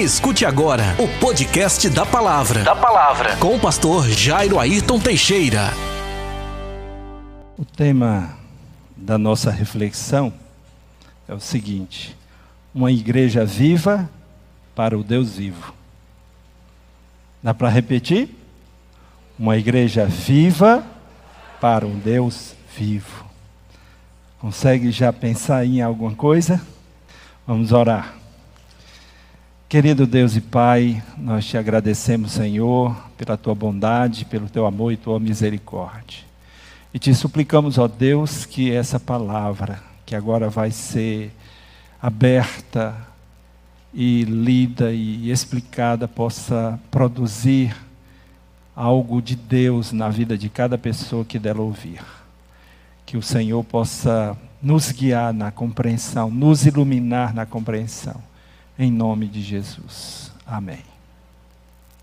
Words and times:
Escute 0.00 0.46
agora 0.46 0.96
o 0.98 1.06
podcast 1.20 1.86
da 1.90 2.06
palavra. 2.06 2.62
Da 2.64 2.74
palavra. 2.74 3.36
Com 3.36 3.56
o 3.56 3.60
pastor 3.60 4.08
Jairo 4.08 4.58
Ayrton 4.58 4.98
Teixeira. 4.98 5.74
O 7.58 7.66
tema 7.66 8.34
da 8.96 9.18
nossa 9.18 9.50
reflexão 9.50 10.32
é 11.28 11.34
o 11.34 11.38
seguinte: 11.38 12.16
uma 12.74 12.90
igreja 12.90 13.44
viva 13.44 14.08
para 14.74 14.98
o 14.98 15.04
Deus 15.04 15.36
vivo. 15.36 15.74
Dá 17.42 17.52
para 17.52 17.68
repetir? 17.68 18.30
Uma 19.38 19.58
igreja 19.58 20.06
viva 20.06 20.82
para 21.60 21.86
um 21.86 21.98
Deus 21.98 22.54
vivo. 22.74 23.26
Consegue 24.38 24.90
já 24.92 25.12
pensar 25.12 25.66
em 25.66 25.82
alguma 25.82 26.14
coisa? 26.14 26.58
Vamos 27.46 27.70
orar. 27.70 28.19
Querido 29.70 30.04
Deus 30.04 30.34
e 30.34 30.40
Pai, 30.40 31.00
nós 31.16 31.46
te 31.46 31.56
agradecemos, 31.56 32.32
Senhor, 32.32 32.92
pela 33.16 33.36
tua 33.36 33.54
bondade, 33.54 34.24
pelo 34.24 34.48
teu 34.48 34.66
amor 34.66 34.92
e 34.92 34.96
tua 34.96 35.20
misericórdia. 35.20 36.24
E 36.92 36.98
te 36.98 37.14
suplicamos, 37.14 37.78
ó 37.78 37.86
Deus, 37.86 38.44
que 38.44 38.72
essa 38.72 38.98
palavra, 38.98 39.80
que 40.04 40.16
agora 40.16 40.50
vai 40.50 40.72
ser 40.72 41.30
aberta 42.02 42.96
e 43.94 44.24
lida 44.24 44.92
e 44.92 45.30
explicada, 45.30 46.08
possa 46.08 46.76
produzir 46.90 47.72
algo 48.74 49.22
de 49.22 49.36
Deus 49.36 49.92
na 49.92 50.08
vida 50.08 50.36
de 50.36 50.48
cada 50.48 50.76
pessoa 50.76 51.24
que 51.24 51.38
dela 51.38 51.60
ouvir. 51.60 52.02
Que 53.06 53.16
o 53.16 53.22
Senhor 53.22 53.62
possa 53.62 54.36
nos 54.60 54.90
guiar 54.90 55.32
na 55.32 55.52
compreensão, 55.52 56.28
nos 56.28 56.66
iluminar 56.66 57.32
na 57.32 57.46
compreensão 57.46 58.29
em 58.80 58.90
nome 58.90 59.26
de 59.26 59.42
Jesus. 59.42 60.32
Amém. 60.46 60.82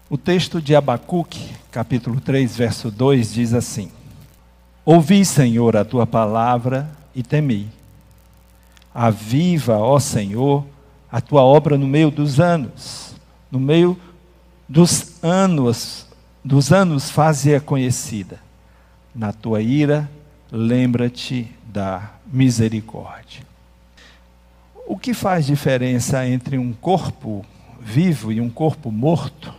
O 0.08 0.16
texto 0.16 0.62
de 0.62 0.76
Abacuque, 0.76 1.50
capítulo 1.72 2.22
3, 2.22 2.56
verso 2.56 2.92
2 2.92 3.34
diz 3.34 3.53
assim: 3.56 3.92
Ouvi, 4.86 5.25
Senhor, 5.25 5.75
a 5.75 5.84
tua 5.84 6.06
palavra 6.06 6.88
e 7.16 7.23
temi. 7.23 7.67
Aviva, 8.94 9.80
ó 9.80 10.00
Senhor, 10.00 10.64
a 11.11 11.19
tua 11.19 11.42
obra 11.42 11.80
no 11.80 11.88
meio 11.88 12.11
dos 12.11 12.39
anos. 12.39 13.16
No 13.50 13.59
meio 13.59 14.00
dos 14.69 15.16
anos, 15.23 16.06
dos 16.44 16.72
anos 16.72 17.09
faze-a 17.09 17.59
conhecida. 17.59 18.39
Na 19.16 19.34
tua 19.34 19.64
ira, 19.64 20.08
lembra-te 20.52 21.50
da 21.66 22.12
misericórdia. 22.31 23.47
O 24.90 24.98
que 24.98 25.14
faz 25.14 25.46
diferença 25.46 26.26
entre 26.26 26.58
um 26.58 26.72
corpo 26.72 27.46
vivo 27.78 28.32
e 28.32 28.40
um 28.40 28.50
corpo 28.50 28.90
morto 28.90 29.54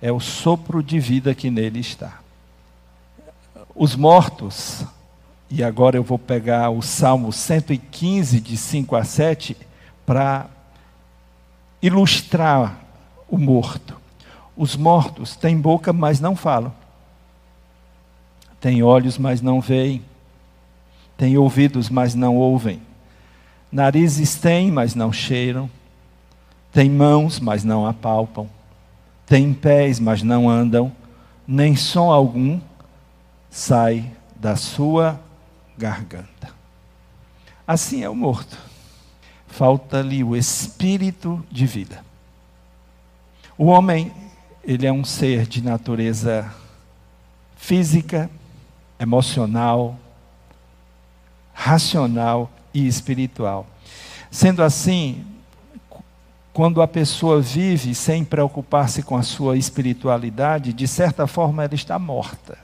é 0.00 0.10
o 0.10 0.18
sopro 0.18 0.82
de 0.82 0.98
vida 0.98 1.34
que 1.34 1.50
nele 1.50 1.78
está. 1.80 2.20
Os 3.74 3.94
mortos, 3.94 4.82
e 5.50 5.62
agora 5.62 5.98
eu 5.98 6.02
vou 6.02 6.18
pegar 6.18 6.70
o 6.70 6.80
Salmo 6.80 7.34
115, 7.34 8.40
de 8.40 8.56
5 8.56 8.96
a 8.96 9.04
7, 9.04 9.54
para 10.06 10.46
ilustrar 11.82 12.80
o 13.28 13.36
morto. 13.36 13.94
Os 14.56 14.74
mortos 14.74 15.36
têm 15.36 15.60
boca, 15.60 15.92
mas 15.92 16.18
não 16.18 16.34
falam. 16.34 16.72
Têm 18.58 18.82
olhos, 18.82 19.18
mas 19.18 19.42
não 19.42 19.60
veem. 19.60 20.02
Têm 21.18 21.36
ouvidos, 21.36 21.90
mas 21.90 22.14
não 22.14 22.38
ouvem 22.38 22.80
Narizes 23.70 24.36
têm, 24.36 24.70
mas 24.70 24.94
não 24.94 25.12
cheiram. 25.12 25.68
Têm 26.72 26.90
mãos, 26.90 27.40
mas 27.40 27.64
não 27.64 27.86
apalpam. 27.86 28.48
Têm 29.26 29.52
pés, 29.52 29.98
mas 29.98 30.22
não 30.22 30.48
andam. 30.48 30.92
Nem 31.46 31.74
som 31.74 32.10
algum 32.10 32.60
sai 33.50 34.10
da 34.36 34.56
sua 34.56 35.18
garganta. 35.76 36.50
Assim 37.66 38.02
é 38.02 38.08
o 38.08 38.14
morto. 38.14 38.58
Falta-lhe 39.46 40.22
o 40.22 40.36
espírito 40.36 41.44
de 41.50 41.66
vida. 41.66 42.04
O 43.58 43.66
homem, 43.66 44.12
ele 44.62 44.86
é 44.86 44.92
um 44.92 45.04
ser 45.04 45.46
de 45.46 45.62
natureza 45.62 46.52
física, 47.56 48.30
emocional, 49.00 49.98
racional 51.54 52.50
e 52.76 52.86
espiritual. 52.86 53.66
Sendo 54.30 54.62
assim, 54.62 55.24
quando 56.52 56.82
a 56.82 56.86
pessoa 56.86 57.40
vive 57.40 57.94
sem 57.94 58.22
preocupar-se 58.22 59.02
com 59.02 59.16
a 59.16 59.22
sua 59.22 59.56
espiritualidade, 59.56 60.74
de 60.74 60.86
certa 60.86 61.26
forma 61.26 61.64
ela 61.64 61.74
está 61.74 61.98
morta. 61.98 62.58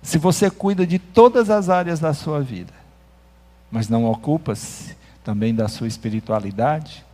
Se 0.00 0.16
você 0.16 0.48
cuida 0.48 0.86
de 0.86 0.96
todas 1.00 1.50
as 1.50 1.68
áreas 1.68 1.98
da 1.98 2.14
sua 2.14 2.40
vida, 2.40 2.72
mas 3.68 3.88
não 3.88 4.04
ocupa-se 4.04 4.96
também 5.24 5.52
da 5.52 5.66
sua 5.66 5.88
espiritualidade, 5.88 7.04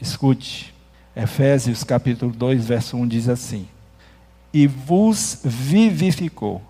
escute, 0.00 0.72
Efésios 1.14 1.82
capítulo 1.82 2.30
2, 2.30 2.66
verso 2.66 2.96
1 2.96 3.08
diz 3.08 3.28
assim: 3.28 3.66
E 4.52 4.66
vos 4.66 5.40
vivificou, 5.42 6.62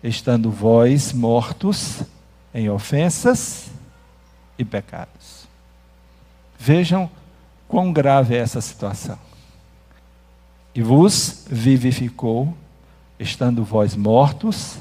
estando 0.00 0.50
vós 0.50 1.12
mortos 1.12 2.04
em 2.54 2.68
ofensas 2.68 3.70
e 4.58 4.64
pecados. 4.64 5.48
Vejam 6.58 7.10
quão 7.66 7.92
grave 7.92 8.34
é 8.34 8.38
essa 8.38 8.60
situação. 8.60 9.18
E 10.74 10.82
vos 10.82 11.44
vivificou, 11.48 12.56
estando 13.18 13.64
vós 13.64 13.96
mortos 13.96 14.78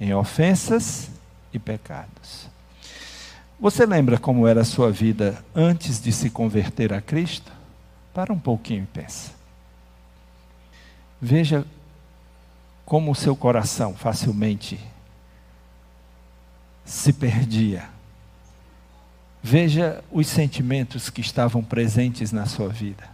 em 0.00 0.14
ofensas 0.14 1.10
e 1.52 1.58
pecados. 1.58 2.48
Você 3.60 3.84
lembra 3.84 4.18
como 4.18 4.46
era 4.46 4.60
a 4.60 4.64
sua 4.64 4.90
vida 4.90 5.44
antes 5.54 6.00
de 6.00 6.12
se 6.12 6.30
converter 6.30 6.92
a 6.92 7.00
Cristo? 7.00 7.52
Para 8.14 8.32
um 8.32 8.38
pouquinho 8.38 8.84
e 8.84 8.86
pensa. 8.86 9.32
Veja 11.20 11.64
como 12.86 13.10
o 13.10 13.14
seu 13.14 13.34
coração 13.34 13.94
facilmente 13.94 14.78
se 16.88 17.12
perdia. 17.12 17.88
Veja 19.42 20.02
os 20.10 20.26
sentimentos 20.26 21.10
que 21.10 21.20
estavam 21.20 21.62
presentes 21.62 22.32
na 22.32 22.46
sua 22.46 22.68
vida. 22.68 23.04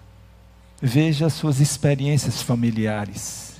Veja 0.81 1.29
suas 1.29 1.61
experiências 1.61 2.41
familiares. 2.41 3.57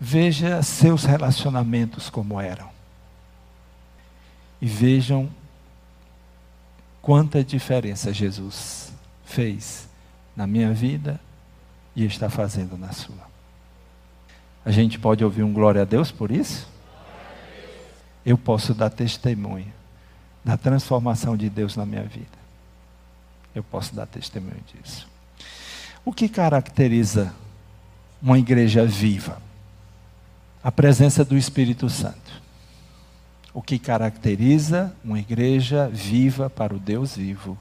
Veja 0.00 0.62
seus 0.62 1.04
relacionamentos 1.04 2.08
como 2.08 2.40
eram. 2.40 2.70
E 4.60 4.66
vejam 4.66 5.28
quanta 7.02 7.44
diferença 7.44 8.12
Jesus 8.12 8.92
fez 9.24 9.86
na 10.34 10.46
minha 10.46 10.72
vida 10.72 11.20
e 11.94 12.06
está 12.06 12.30
fazendo 12.30 12.78
na 12.78 12.92
sua. 12.92 13.28
A 14.64 14.70
gente 14.70 14.98
pode 14.98 15.22
ouvir 15.22 15.42
um 15.42 15.52
glória 15.52 15.82
a 15.82 15.84
Deus 15.84 16.10
por 16.10 16.30
isso? 16.30 16.68
Eu 18.24 18.36
posso 18.36 18.74
dar 18.74 18.90
testemunho 18.90 19.72
da 20.44 20.56
transformação 20.56 21.36
de 21.36 21.48
Deus 21.48 21.76
na 21.76 21.86
minha 21.86 22.02
vida. 22.02 22.38
Eu 23.54 23.62
posso 23.62 23.94
dar 23.94 24.06
testemunho 24.06 24.62
disso. 24.72 25.08
O 26.04 26.12
que 26.12 26.28
caracteriza 26.28 27.32
uma 28.22 28.38
igreja 28.38 28.84
viva? 28.86 29.40
A 30.62 30.70
presença 30.70 31.24
do 31.24 31.36
Espírito 31.36 31.88
Santo. 31.88 32.40
O 33.52 33.60
que 33.60 33.78
caracteriza 33.78 34.94
uma 35.04 35.18
igreja 35.18 35.88
viva 35.88 36.48
para 36.48 36.74
o 36.74 36.78
Deus 36.78 37.16
vivo 37.16 37.58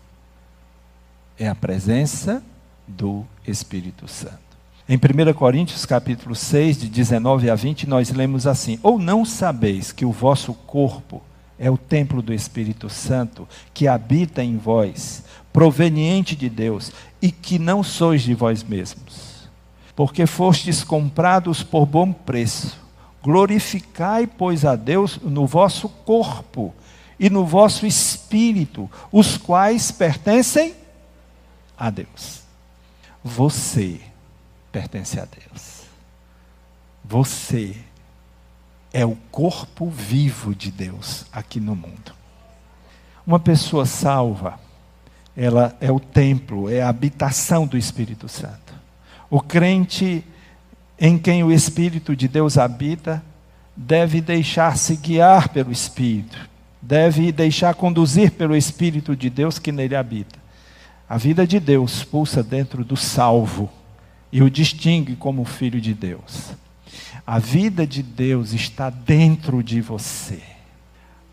é 1.38 1.48
a 1.48 1.56
presença 1.56 2.44
do 2.88 3.26
Espírito 3.48 4.08
Santo. 4.08 4.49
Em 4.92 4.98
1 4.98 5.34
Coríntios 5.36 5.86
capítulo 5.86 6.34
6, 6.34 6.80
de 6.80 6.90
19 6.90 7.48
a 7.48 7.54
20, 7.54 7.88
nós 7.88 8.10
lemos 8.10 8.48
assim: 8.48 8.80
Ou 8.82 8.98
não 8.98 9.24
sabeis 9.24 9.92
que 9.92 10.04
o 10.04 10.12
vosso 10.12 10.52
corpo 10.52 11.22
é 11.60 11.70
o 11.70 11.78
templo 11.78 12.24
do 12.24 12.34
Espírito 12.34 12.90
Santo, 12.90 13.48
que 13.72 13.88
habita 13.88 14.44
em 14.44 14.58
vós, 14.58 15.24
proveniente 15.54 16.36
de 16.36 16.50
Deus, 16.50 16.92
e 17.22 17.32
que 17.32 17.60
não 17.60 17.84
sois 17.84 18.24
de 18.24 18.34
vós 18.34 18.64
mesmos? 18.64 19.48
Porque 19.96 20.26
fostes 20.26 20.84
comprados 20.84 21.62
por 21.62 21.86
bom 21.86 22.12
preço. 22.12 22.76
Glorificai, 23.22 24.26
pois, 24.26 24.66
a 24.66 24.76
Deus 24.76 25.20
no 25.22 25.46
vosso 25.46 25.88
corpo 25.88 26.74
e 27.20 27.30
no 27.30 27.46
vosso 27.46 27.86
espírito, 27.86 28.90
os 29.12 29.38
quais 29.38 29.92
pertencem 29.92 30.74
a 31.78 31.92
Deus. 31.92 32.42
Você 33.24 34.02
pertence 34.72 35.20
a 35.20 35.26
Deus. 35.26 35.84
Você 37.04 37.76
é 38.94 39.06
o 39.06 39.16
corpo 39.32 39.90
vivo 39.90 40.54
de 40.54 40.72
Deus 40.72 41.26
aqui 41.32 41.60
no 41.60 41.76
mundo. 41.76 42.14
Uma 43.26 43.40
pessoa 43.40 43.86
salva, 43.86 44.60
ela 45.36 45.76
é 45.80 45.92
o 45.92 46.00
templo, 46.00 46.70
é 46.70 46.82
a 46.82 46.90
habitação 46.90 47.68
do 47.68 47.78
Espírito 47.78 48.28
Santo. 48.28 48.74
O 49.30 49.40
crente 49.40 50.24
em 51.00 51.18
quem 51.18 51.44
o 51.44 51.52
Espírito 51.52 52.16
de 52.16 52.28
Deus 52.28 52.58
habita 52.58 53.24
deve 53.76 54.20
deixar-se 54.20 54.96
guiar 54.96 55.50
pelo 55.50 55.72
Espírito, 55.72 56.50
deve 56.82 57.32
deixar 57.32 57.74
conduzir 57.76 58.32
pelo 58.32 58.56
Espírito 58.56 59.16
de 59.16 59.30
Deus 59.30 59.58
que 59.58 59.72
nele 59.72 59.96
habita. 59.96 60.38
A 61.08 61.18
vida 61.18 61.48
de 61.48 61.60
Deus 61.60 62.04
pulsa 62.04 62.44
dentro 62.44 62.84
do 62.84 62.98
salvo 62.98 63.70
e 64.32 64.42
o 64.42 64.50
distingue 64.50 65.16
como 65.16 65.44
filho 65.46 65.82
de 65.82 65.94
Deus. 65.94 66.52
A 67.26 67.40
vida 67.40 67.86
de 67.86 68.02
Deus 68.02 68.54
está 68.54 68.90
dentro 68.90 69.62
de 69.62 69.82
você. 69.82 70.42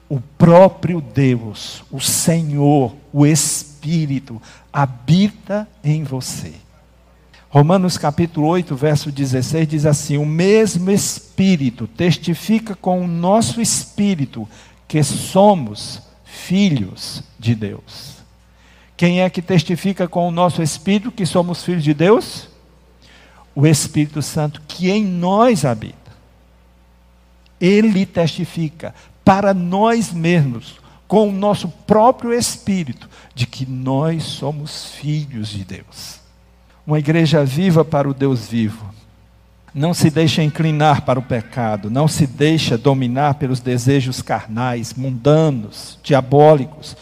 O 0.09 0.21
próprio 0.21 1.01
Deus, 1.01 1.83
o 1.91 2.01
Senhor, 2.01 2.95
o 3.13 3.27
Espírito, 3.27 4.41
habita 4.73 5.69
em 5.83 6.05
você. 6.05 6.53
Romanos 7.49 7.97
capítulo 7.97 8.47
8, 8.49 8.77
verso 8.77 9.11
16 9.11 9.69
diz 9.69 9.87
assim: 9.87 10.19
O 10.19 10.27
mesmo 10.27 10.91
Espírito 10.91 11.87
testifica 11.87 12.75
com 12.77 13.01
o 13.01 13.09
nosso 13.09 13.61
espírito 13.61 14.47
que 14.87 15.03
somos 15.03 16.03
filhos 16.25 17.23
de 17.39 17.55
Deus. 17.55 18.17
Quem 18.97 19.23
é 19.23 19.31
que 19.31 19.43
testifica 19.43 20.07
com 20.07 20.29
o 20.29 20.31
nosso 20.31 20.63
espírito 20.63 21.11
que 21.11 21.27
somos 21.27 21.65
filhos 21.65 21.83
de 21.83 21.95
Deus? 21.95 22.49
O 23.57 23.67
Espírito 23.67 24.23
Santo 24.23 24.63
que 24.69 24.89
em 24.89 25.05
nós 25.05 25.65
habita. 25.65 25.97
Ele 27.61 28.07
testifica 28.07 28.95
para 29.25 29.53
nós 29.53 30.13
mesmos, 30.13 30.77
com 31.09 31.29
o 31.29 31.33
nosso 31.33 31.69
próprio 31.69 32.33
espírito, 32.33 33.09
de 33.35 33.47
que 33.47 33.67
nós 33.67 34.23
somos 34.23 34.93
filhos 34.93 35.49
de 35.49 35.65
Deus 35.65 36.27
uma 36.87 37.01
igreja 37.01 37.45
viva 37.45 37.85
para 37.85 38.09
o 38.09 38.15
Deus 38.15 38.47
vivo. 38.47 38.95
Não 39.75 39.93
se 39.93 40.09
deixa 40.09 40.43
inclinar 40.43 41.03
para 41.03 41.19
o 41.19 41.23
pecado, 41.23 41.91
não 41.91 42.07
se 42.07 42.27
deixa 42.27 42.79
dominar 42.79 43.35
pelos 43.35 43.61
desejos 43.61 44.23
carnais, 44.23 44.95
mundanos, 44.95 45.99
diabólicos. 46.03 46.97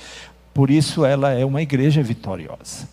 Por 0.53 0.71
isso 0.71 1.05
ela 1.05 1.33
é 1.33 1.45
uma 1.45 1.63
igreja 1.63 2.03
vitoriosa. 2.03 2.89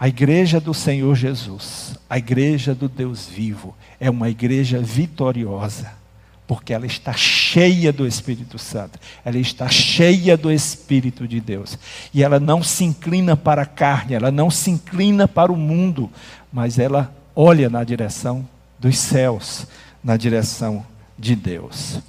A 0.00 0.08
igreja 0.08 0.58
do 0.58 0.72
Senhor 0.72 1.14
Jesus, 1.14 1.94
a 2.08 2.16
igreja 2.16 2.74
do 2.74 2.88
Deus 2.88 3.28
vivo, 3.28 3.76
é 4.00 4.08
uma 4.08 4.30
igreja 4.30 4.80
vitoriosa 4.80 6.00
porque 6.46 6.72
ela 6.72 6.86
está 6.86 7.12
cheia 7.12 7.92
do 7.92 8.04
Espírito 8.04 8.58
Santo, 8.58 8.98
ela 9.24 9.38
está 9.38 9.68
cheia 9.68 10.36
do 10.36 10.50
Espírito 10.50 11.28
de 11.28 11.40
Deus. 11.40 11.78
E 12.12 12.24
ela 12.24 12.40
não 12.40 12.60
se 12.60 12.82
inclina 12.82 13.36
para 13.36 13.62
a 13.62 13.66
carne, 13.66 14.14
ela 14.14 14.32
não 14.32 14.50
se 14.50 14.68
inclina 14.68 15.28
para 15.28 15.52
o 15.52 15.56
mundo, 15.56 16.10
mas 16.52 16.76
ela 16.76 17.14
olha 17.36 17.70
na 17.70 17.84
direção 17.84 18.48
dos 18.80 18.98
céus, 18.98 19.64
na 20.02 20.16
direção 20.16 20.84
de 21.16 21.36
Deus. 21.36 22.00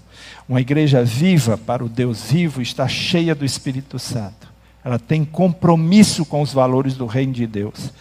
Uma 0.49 0.59
igreja 0.59 1.03
viva 1.03 1.55
para 1.55 1.85
o 1.85 1.89
Deus 1.89 2.31
vivo 2.31 2.63
está 2.63 2.87
cheia 2.87 3.35
do 3.35 3.45
Espírito 3.45 3.99
Santo. 3.99 4.50
Ela 4.83 4.97
tem 4.97 5.23
compromisso 5.23 6.25
com 6.25 6.41
os 6.41 6.51
valores 6.51 6.95
do 6.95 7.05
reino 7.05 7.33
de 7.33 7.45
Deus 7.45 7.91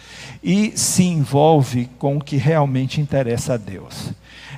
e 0.43 0.75
se 0.75 1.03
envolve 1.03 1.89
com 1.99 2.17
o 2.17 2.23
que 2.23 2.37
realmente 2.37 2.99
interessa 2.99 3.53
a 3.53 3.57
Deus. 3.57 4.11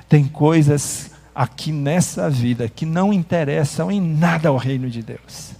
Tem 0.08 0.24
coisas 0.24 1.10
aqui 1.34 1.70
nessa 1.70 2.30
vida 2.30 2.68
que 2.68 2.86
não 2.86 3.12
interessam 3.12 3.90
em 3.90 4.00
nada 4.00 4.48
ao 4.48 4.56
reino 4.56 4.88
de 4.88 5.02
Deus. 5.02 5.52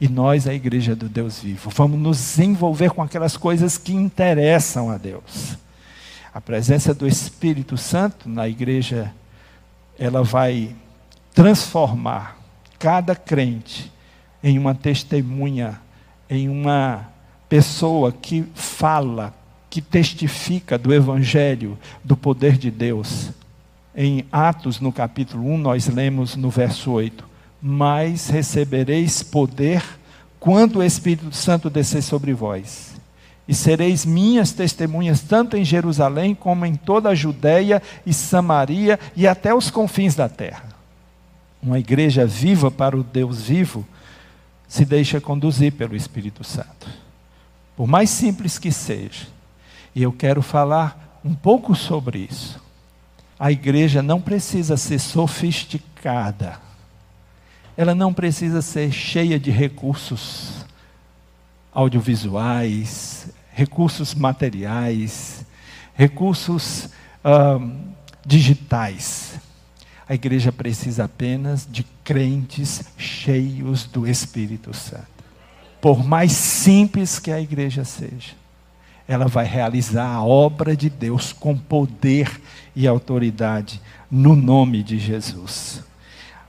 E 0.00 0.08
nós, 0.08 0.46
a 0.46 0.54
igreja 0.54 0.94
do 0.94 1.08
Deus 1.08 1.40
vivo, 1.40 1.70
vamos 1.70 1.98
nos 2.00 2.38
envolver 2.38 2.90
com 2.90 3.02
aquelas 3.02 3.36
coisas 3.36 3.76
que 3.76 3.92
interessam 3.92 4.90
a 4.90 4.96
Deus. 4.96 5.58
A 6.32 6.40
presença 6.40 6.94
do 6.94 7.06
Espírito 7.06 7.76
Santo 7.76 8.28
na 8.28 8.48
igreja, 8.48 9.12
ela 9.98 10.22
vai 10.22 10.74
transformar 11.34 12.38
cada 12.78 13.14
crente 13.14 13.92
em 14.42 14.58
uma 14.58 14.74
testemunha, 14.74 15.80
em 16.28 16.48
uma 16.48 17.08
pessoa 17.48 18.12
que 18.12 18.44
fala, 18.54 19.34
que 19.68 19.80
testifica 19.80 20.78
do 20.78 20.92
Evangelho, 20.92 21.78
do 22.02 22.16
poder 22.16 22.56
de 22.56 22.70
Deus 22.70 23.30
em 23.94 24.24
Atos, 24.30 24.80
no 24.80 24.92
capítulo 24.92 25.44
1, 25.52 25.58
nós 25.58 25.88
lemos 25.88 26.36
no 26.36 26.48
verso 26.48 26.92
8: 26.92 27.24
Mas 27.60 28.28
recebereis 28.28 29.22
poder 29.22 29.82
quando 30.38 30.76
o 30.76 30.82
Espírito 30.82 31.34
Santo 31.34 31.68
descer 31.68 32.02
sobre 32.02 32.32
vós. 32.32 32.94
E 33.48 33.54
sereis 33.54 34.06
minhas 34.06 34.52
testemunhas 34.52 35.22
tanto 35.22 35.56
em 35.56 35.64
Jerusalém 35.64 36.36
como 36.36 36.64
em 36.64 36.76
toda 36.76 37.08
a 37.08 37.14
Judéia 37.14 37.82
e 38.06 38.14
Samaria 38.14 38.98
e 39.16 39.26
até 39.26 39.52
os 39.52 39.70
confins 39.70 40.14
da 40.14 40.28
terra. 40.28 40.68
Uma 41.60 41.78
igreja 41.78 42.24
viva 42.24 42.70
para 42.70 42.96
o 42.96 43.02
Deus 43.02 43.42
vivo 43.42 43.84
se 44.70 44.86
deixa 44.86 45.20
conduzir 45.20 45.72
pelo 45.72 45.94
Espírito 45.94 46.42
Santo. 46.42 46.88
Por 47.76 47.86
mais 47.86 48.08
simples 48.08 48.58
que 48.58 48.72
seja. 48.72 49.26
E 49.94 50.02
eu 50.02 50.12
quero 50.12 50.40
falar 50.40 51.20
um 51.22 51.34
pouco 51.34 51.74
sobre 51.74 52.20
isso 52.30 52.58
a 53.40 53.50
igreja 53.50 54.02
não 54.02 54.20
precisa 54.20 54.76
ser 54.76 54.98
sofisticada, 54.98 56.60
ela 57.74 57.94
não 57.94 58.12
precisa 58.12 58.60
ser 58.60 58.92
cheia 58.92 59.40
de 59.40 59.50
recursos 59.50 60.66
audiovisuais, 61.72 63.30
recursos 63.50 64.14
materiais, 64.14 65.46
recursos 65.94 66.90
digitais. 68.26 69.29
A 70.10 70.14
igreja 70.14 70.50
precisa 70.50 71.04
apenas 71.04 71.68
de 71.70 71.84
crentes 72.02 72.82
cheios 72.98 73.84
do 73.84 74.08
Espírito 74.08 74.74
Santo. 74.74 75.06
Por 75.80 76.04
mais 76.04 76.32
simples 76.32 77.20
que 77.20 77.30
a 77.30 77.40
igreja 77.40 77.84
seja, 77.84 78.32
ela 79.06 79.28
vai 79.28 79.44
realizar 79.44 80.08
a 80.08 80.24
obra 80.24 80.76
de 80.76 80.90
Deus 80.90 81.32
com 81.32 81.56
poder 81.56 82.40
e 82.74 82.88
autoridade 82.88 83.80
no 84.10 84.34
nome 84.34 84.82
de 84.82 84.98
Jesus. 84.98 85.84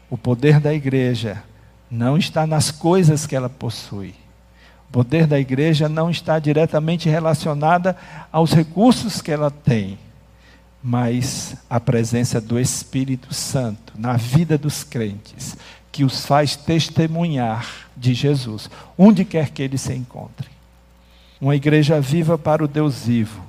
O 0.10 0.18
poder 0.18 0.60
da 0.60 0.74
igreja 0.74 1.44
não 1.88 2.18
está 2.18 2.48
nas 2.48 2.72
coisas 2.72 3.28
que 3.28 3.36
ela 3.36 3.48
possui. 3.48 4.16
O 4.90 4.92
poder 4.92 5.28
da 5.28 5.40
igreja 5.40 5.88
não 5.88 6.10
está 6.10 6.40
diretamente 6.40 7.08
relacionada 7.08 7.96
aos 8.32 8.54
recursos 8.54 9.22
que 9.22 9.32
ela 9.32 9.52
tem, 9.52 10.00
mas 10.84 11.56
a 11.70 11.80
presença 11.80 12.42
do 12.42 12.60
Espírito 12.60 13.34
Santo 13.34 13.94
na 13.98 14.14
vida 14.18 14.58
dos 14.58 14.84
crentes, 14.84 15.56
que 15.92 16.04
os 16.04 16.26
faz 16.26 16.56
testemunhar 16.56 17.90
de 17.96 18.14
Jesus, 18.14 18.70
onde 18.98 19.26
quer 19.26 19.50
que 19.50 19.62
eles 19.62 19.82
se 19.82 19.94
encontrem 19.94 20.52
uma 21.42 21.56
igreja 21.56 22.00
viva 22.00 22.38
para 22.38 22.64
o 22.64 22.68
Deus 22.68 23.06
vivo. 23.06 23.42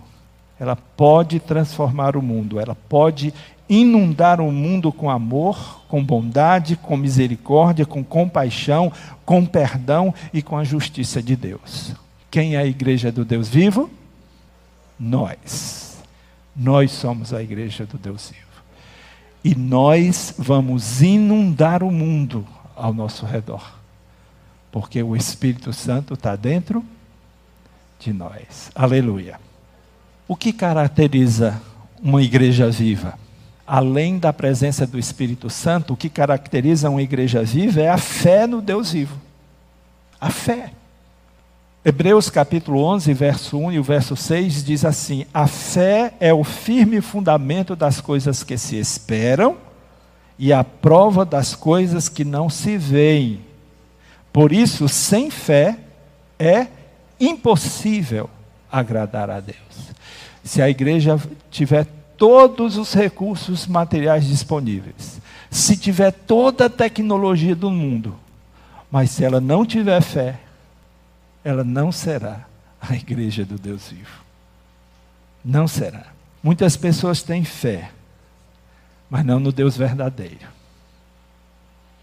Ela 0.59 0.75
pode 0.75 1.39
transformar 1.39 2.17
o 2.17 2.23
mundo, 2.23 2.59
ela 2.59 2.75
pode 2.75 3.35
inundar 3.69 4.41
o 4.41 4.51
mundo 4.51 4.91
com 4.91 5.11
amor, 5.11 5.83
com 5.89 6.03
bondade, 6.03 6.77
com 6.77 6.97
misericórdia, 6.97 7.85
com 7.85 8.03
compaixão, 8.03 8.91
com 9.25 9.45
perdão 9.45 10.15
e 10.33 10.41
com 10.41 10.57
a 10.57 10.65
justiça 10.65 11.23
de 11.23 11.37
Deus. 11.37 11.93
Quem 12.31 12.55
é 12.55 12.59
a 12.59 12.67
igreja 12.67 13.13
do 13.13 13.25
Deus 13.25 13.49
vivo? 13.49 13.91
Nós. 14.99 15.92
Nós 16.55 16.91
somos 16.91 17.33
a 17.33 17.43
igreja 17.43 17.87
do 17.87 17.97
Deus 17.97 18.31
vivo. 18.31 18.53
E 19.45 19.55
nós 19.55 20.35
vamos 20.39 21.03
inundar 21.03 21.83
o 21.83 21.91
mundo 21.91 22.47
ao 22.77 22.93
nosso 22.93 23.27
redor. 23.27 23.79
Porque 24.71 25.03
o 25.03 25.17
Espírito 25.17 25.73
Santo 25.73 26.15
está 26.15 26.37
dentro 26.37 26.85
de 27.99 28.13
nós. 28.13 28.71
Aleluia. 28.75 29.41
O 30.29 30.37
que 30.37 30.53
caracteriza 30.53 31.61
uma 32.03 32.23
igreja 32.23 32.71
viva? 32.71 33.19
Além 33.67 34.19
da 34.19 34.33
presença 34.33 34.87
do 34.87 34.99
Espírito 34.99 35.49
Santo, 35.49 35.95
o 35.95 35.97
que 35.97 36.09
caracteriza 36.09 36.91
uma 36.91 37.03
igreja 37.03 37.43
viva 37.43 37.81
é 37.81 37.89
a 37.89 37.99
fé 37.99 38.47
no 38.47 38.61
Deus 38.61 38.93
vivo. 38.93 39.21
A 40.21 40.31
fé. 40.31 40.73
Hebreus 41.85 42.31
capítulo 42.31 42.81
11, 42.85 43.13
verso 43.13 43.59
1 43.59 43.73
e 43.73 43.79
o 43.81 43.83
verso 43.83 44.15
6 44.15 44.63
diz 44.63 44.85
assim: 44.85 45.27
A 45.35 45.49
fé 45.49 46.15
é 46.21 46.33
o 46.33 46.45
firme 46.45 47.01
fundamento 47.01 47.75
das 47.75 48.01
coisas 48.01 48.45
que 48.45 48.57
se 48.57 48.77
esperam 48.77 49.57
e 50.39 50.53
a 50.53 50.63
prova 50.63 51.25
das 51.25 51.57
coisas 51.57 52.09
que 52.09 52.25
não 52.25 52.49
se 52.49 52.77
veem. 52.77 53.41
Por 54.33 54.53
isso, 54.53 54.89
sem 54.89 55.29
fé 55.29 55.77
é 56.39 56.69
impossível 57.19 58.31
agradar 58.71 59.29
a 59.29 59.41
Deus. 59.41 59.57
Se 60.45 60.63
a 60.63 60.71
igreja 60.71 61.21
tiver 61.51 61.85
todos 62.17 62.77
os 62.77 62.95
recursos 62.95 63.67
materiais 63.67 64.25
disponíveis, 64.25 65.21
se 65.51 65.77
tiver 65.77 66.13
toda 66.13 66.67
a 66.67 66.71
tecnologia 66.71 67.57
do 67.57 67.73
mundo, 67.73 68.15
mas 68.89 69.11
se 69.11 69.25
ela 69.25 69.41
não 69.41 69.67
tiver 69.67 70.01
fé, 70.01 70.39
ela 71.45 71.65
não 71.65 71.91
será 71.91 72.47
a 72.81 72.95
igreja 72.95 73.45
do 73.45 73.59
Deus 73.59 73.91
vivo. 73.91 74.23
Não 75.45 75.67
será. 75.67 76.07
Muitas 76.43 76.77
pessoas 76.77 77.23
têm 77.23 77.45
fé, 77.45 77.91
mas 79.09 79.25
não 79.25 79.39
no 79.39 79.53
Deus 79.53 79.77
verdadeiro. 79.77 80.49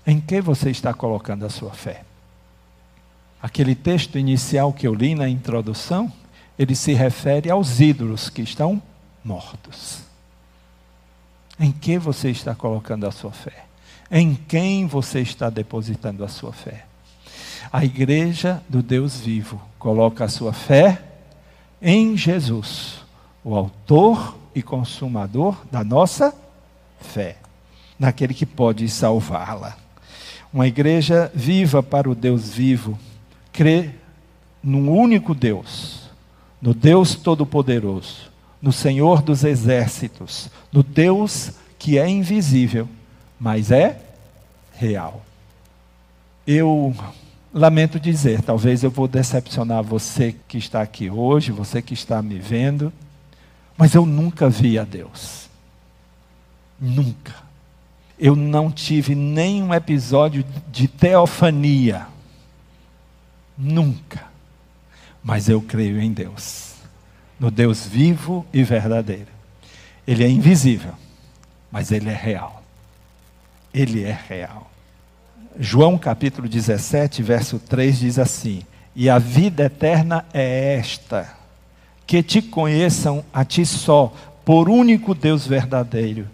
Em 0.06 0.20
que 0.20 0.42
você 0.42 0.70
está 0.70 0.94
colocando 0.94 1.46
a 1.46 1.50
sua 1.50 1.72
fé? 1.72 2.04
Aquele 3.42 3.76
texto 3.76 4.18
inicial 4.18 4.74
que 4.74 4.88
eu 4.88 4.94
li 4.94 5.16
na 5.16 5.30
introdução, 5.30 6.12
ele 6.58 6.76
se 6.76 6.94
refere 6.94 7.50
aos 7.50 7.80
ídolos 7.80 8.30
que 8.30 8.42
estão 8.42 8.82
mortos. 9.24 10.02
Em 11.60 11.72
que 11.72 11.98
você 11.98 12.30
está 12.30 12.56
colocando 12.56 13.06
a 13.06 13.12
sua 13.12 13.32
fé? 13.32 13.66
Em 14.10 14.36
quem 14.36 14.88
você 14.88 15.20
está 15.20 15.50
depositando 15.50 16.24
a 16.24 16.28
sua 16.28 16.52
fé? 16.52 16.89
A 17.72 17.86
igreja 17.86 18.64
do 18.68 18.82
Deus 18.82 19.20
vivo 19.20 19.62
coloca 19.78 20.26
a 20.26 20.30
sua 20.30 20.52
fé 20.52 21.04
em 21.80 22.18
Jesus, 22.18 23.06
o 23.44 23.56
autor 23.56 24.36
e 24.56 24.64
consumador 24.64 25.56
da 25.72 25.84
nossa 25.84 26.34
fé, 27.00 27.38
naquele 27.98 28.34
que 28.34 28.46
pode 28.46 28.90
salvá-la. 28.90 29.78
Uma 30.52 30.68
igreja 30.68 31.32
viva 31.36 31.84
para 31.84 32.10
o 32.10 32.16
Deus 32.16 32.50
vivo 32.50 32.98
crê 33.54 33.92
num 34.64 34.92
único 34.92 35.36
Deus, 35.36 36.10
no 36.60 36.74
Deus 36.74 37.14
Todo-Poderoso, 37.14 38.32
no 38.60 38.72
Senhor 38.72 39.22
dos 39.22 39.44
Exércitos, 39.44 40.50
no 40.72 40.82
Deus 40.82 41.52
que 41.78 42.00
é 42.00 42.10
invisível, 42.10 42.90
mas 43.40 43.72
é 43.72 44.02
real. 44.74 45.24
Eu 46.48 46.96
lamento 47.54 48.00
dizer, 48.00 48.42
talvez 48.42 48.84
eu 48.84 48.92
vou 48.92 49.08
decepcionar 49.08 49.84
você 49.84 50.36
que 50.48 50.58
está 50.58 50.82
aqui 50.82 51.10
hoje, 51.10 51.52
você 51.52 51.82
que 51.82 51.94
está 51.94 52.22
me 52.22 52.38
vendo, 52.40 52.94
mas 53.78 53.96
eu 53.96 54.06
nunca 54.06 54.50
vi 54.50 54.78
a 54.78 54.84
Deus. 54.84 55.50
Nunca. 56.80 57.36
Eu 58.18 58.36
não 58.36 58.70
tive 58.70 59.16
nenhum 59.16 59.74
episódio 59.74 60.46
de 60.70 60.88
teofania. 60.88 62.08
Nunca. 63.58 64.26
Mas 65.24 65.50
eu 65.50 65.62
creio 65.62 66.02
em 66.02 66.12
Deus, 66.12 66.76
no 67.40 67.52
Deus 67.52 67.86
vivo 67.86 68.46
e 68.54 68.64
verdadeiro. 68.64 69.28
Ele 70.08 70.24
é 70.24 70.30
invisível, 70.30 70.94
mas 71.72 71.92
ele 71.92 72.10
é 72.10 72.16
real. 72.16 72.64
Ele 73.74 74.04
é 74.04 74.18
real. 74.28 74.69
João 75.62 75.98
capítulo 75.98 76.48
17, 76.48 77.22
verso 77.22 77.60
3 77.60 78.00
diz 78.00 78.18
assim: 78.18 78.62
E 78.96 79.10
a 79.10 79.20
vida 79.20 79.64
eterna 79.66 80.24
é 80.34 80.76
esta, 80.76 81.36
que 82.08 82.24
te 82.24 82.42
conheçam 82.42 83.26
a 83.34 83.44
ti 83.44 83.66
só, 83.66 84.14
por 84.46 84.70
único 84.70 85.14
Deus 85.14 85.46
verdadeiro, 85.46 86.26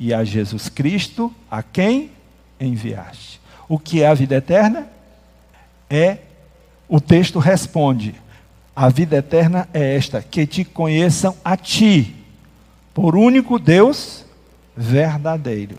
e 0.00 0.12
a 0.12 0.24
Jesus 0.24 0.68
Cristo, 0.68 1.32
a 1.48 1.62
quem 1.62 2.10
enviaste. 2.58 3.40
O 3.68 3.78
que 3.78 4.02
é 4.02 4.08
a 4.08 4.14
vida 4.14 4.34
eterna? 4.34 4.88
É, 5.88 6.18
o 6.88 7.00
texto 7.00 7.38
responde: 7.38 8.16
a 8.74 8.88
vida 8.88 9.18
eterna 9.18 9.68
é 9.72 9.94
esta, 9.94 10.20
que 10.20 10.44
te 10.44 10.64
conheçam 10.64 11.36
a 11.44 11.56
ti, 11.56 12.16
por 12.92 13.14
único 13.14 13.60
Deus 13.60 14.24
verdadeiro, 14.76 15.78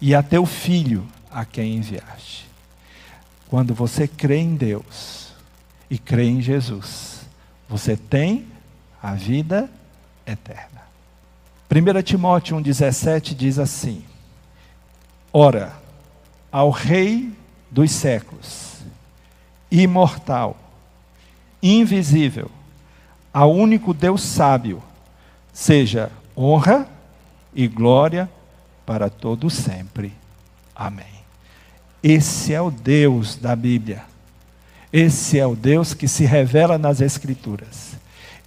e 0.00 0.16
a 0.16 0.22
teu 0.22 0.44
Filho, 0.44 1.06
a 1.32 1.44
quem 1.44 1.76
enviaste. 1.76 2.46
Quando 3.48 3.74
você 3.74 4.06
crê 4.06 4.38
em 4.38 4.54
Deus 4.54 5.32
e 5.90 5.98
crê 5.98 6.24
em 6.24 6.40
Jesus, 6.40 7.20
você 7.68 7.96
tem 7.96 8.46
a 9.02 9.14
vida 9.14 9.68
eterna. 10.26 10.82
1 11.70 12.02
Timóteo 12.02 12.56
1,17 12.56 13.34
diz 13.34 13.58
assim: 13.58 14.04
Ora, 15.32 15.72
ao 16.50 16.70
Rei 16.70 17.32
dos 17.70 17.90
séculos, 17.90 18.82
imortal, 19.70 20.56
invisível, 21.62 22.50
ao 23.32 23.50
único 23.50 23.94
Deus 23.94 24.22
sábio, 24.22 24.82
seja 25.52 26.12
honra 26.36 26.86
e 27.54 27.66
glória 27.66 28.30
para 28.84 29.08
todo 29.08 29.48
sempre. 29.48 30.12
Amém. 30.74 31.21
Esse 32.02 32.52
é 32.52 32.60
o 32.60 32.70
Deus 32.70 33.36
da 33.36 33.54
Bíblia. 33.54 34.02
Esse 34.92 35.38
é 35.38 35.46
o 35.46 35.54
Deus 35.54 35.94
que 35.94 36.08
se 36.08 36.24
revela 36.24 36.76
nas 36.76 37.00
Escrituras. 37.00 37.92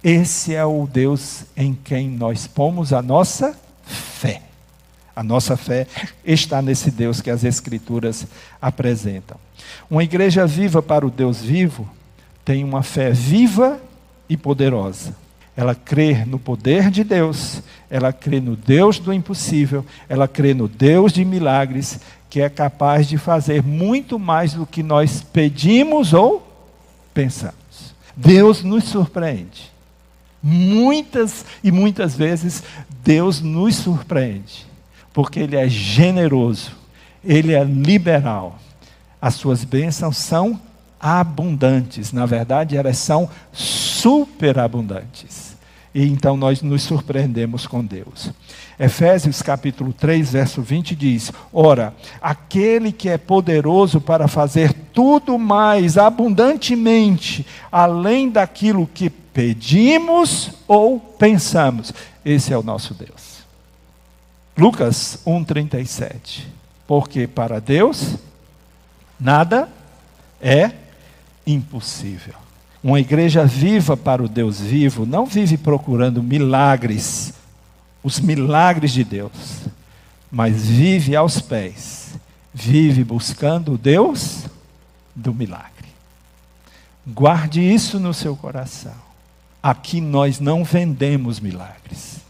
Esse 0.04 0.54
é 0.54 0.64
o 0.64 0.86
Deus 0.86 1.44
em 1.56 1.74
quem 1.74 2.08
nós 2.08 2.46
pomos 2.46 2.92
a 2.92 3.00
nossa 3.00 3.58
fé. 3.84 4.42
A 5.14 5.22
nossa 5.22 5.56
fé 5.56 5.86
está 6.24 6.60
nesse 6.60 6.90
Deus 6.90 7.20
que 7.20 7.30
as 7.30 7.42
Escrituras 7.42 8.26
apresentam. 8.60 9.38
Uma 9.90 10.04
igreja 10.04 10.46
viva 10.46 10.82
para 10.82 11.06
o 11.06 11.10
Deus 11.10 11.40
vivo 11.40 11.88
tem 12.44 12.62
uma 12.62 12.82
fé 12.82 13.10
viva 13.10 13.80
e 14.28 14.36
poderosa. 14.36 15.16
Ela 15.56 15.74
crê 15.74 16.24
no 16.26 16.38
poder 16.38 16.90
de 16.90 17.02
Deus, 17.02 17.62
ela 17.88 18.12
crê 18.12 18.40
no 18.40 18.54
Deus 18.54 18.98
do 18.98 19.12
impossível, 19.12 19.86
ela 20.08 20.28
crê 20.28 20.52
no 20.52 20.68
Deus 20.68 21.12
de 21.12 21.24
milagres, 21.24 21.98
que 22.28 22.40
é 22.42 22.48
capaz 22.50 23.08
de 23.08 23.16
fazer 23.16 23.62
muito 23.62 24.18
mais 24.18 24.52
do 24.52 24.66
que 24.66 24.82
nós 24.82 25.22
pedimos 25.22 26.12
ou 26.12 26.46
pensamos. 27.14 27.94
Deus 28.14 28.62
nos 28.62 28.84
surpreende. 28.84 29.72
Muitas 30.42 31.46
e 31.64 31.72
muitas 31.72 32.14
vezes 32.14 32.62
Deus 33.02 33.40
nos 33.40 33.76
surpreende, 33.76 34.66
porque 35.12 35.40
Ele 35.40 35.56
é 35.56 35.68
generoso, 35.68 36.72
Ele 37.24 37.54
é 37.54 37.64
liberal. 37.64 38.58
As 39.20 39.34
suas 39.34 39.64
bênçãos 39.64 40.18
são 40.18 40.60
abundantes, 41.00 42.12
na 42.12 42.26
verdade, 42.26 42.76
elas 42.76 42.98
são 42.98 43.30
superabundantes. 43.52 45.45
E 45.96 46.04
então 46.04 46.36
nós 46.36 46.60
nos 46.60 46.82
surpreendemos 46.82 47.66
com 47.66 47.82
Deus. 47.82 48.30
Efésios 48.78 49.40
capítulo 49.40 49.94
3, 49.94 50.30
verso 50.30 50.60
20 50.60 50.94
diz: 50.94 51.32
Ora, 51.50 51.94
aquele 52.20 52.92
que 52.92 53.08
é 53.08 53.16
poderoso 53.16 53.98
para 53.98 54.28
fazer 54.28 54.74
tudo 54.92 55.38
mais 55.38 55.96
abundantemente, 55.96 57.46
além 57.72 58.28
daquilo 58.28 58.86
que 58.86 59.08
pedimos 59.08 60.50
ou 60.68 61.00
pensamos. 61.00 61.94
Esse 62.22 62.52
é 62.52 62.58
o 62.58 62.62
nosso 62.62 62.92
Deus. 62.92 63.38
Lucas 64.54 65.20
1,37. 65.26 66.42
Porque 66.86 67.26
para 67.26 67.58
Deus 67.58 68.16
nada 69.18 69.66
é 70.42 70.72
impossível. 71.46 72.45
Uma 72.86 73.00
igreja 73.00 73.44
viva 73.44 73.96
para 73.96 74.22
o 74.22 74.28
Deus 74.28 74.60
vivo 74.60 75.04
não 75.04 75.26
vive 75.26 75.56
procurando 75.56 76.22
milagres, 76.22 77.34
os 78.00 78.20
milagres 78.20 78.92
de 78.92 79.02
Deus, 79.02 79.32
mas 80.30 80.66
vive 80.66 81.16
aos 81.16 81.40
pés, 81.40 82.14
vive 82.54 83.02
buscando 83.02 83.72
o 83.72 83.76
Deus 83.76 84.44
do 85.16 85.34
milagre. 85.34 85.88
Guarde 87.04 87.60
isso 87.60 87.98
no 87.98 88.14
seu 88.14 88.36
coração. 88.36 88.94
Aqui 89.60 90.00
nós 90.00 90.38
não 90.38 90.62
vendemos 90.62 91.40
milagres. 91.40 92.20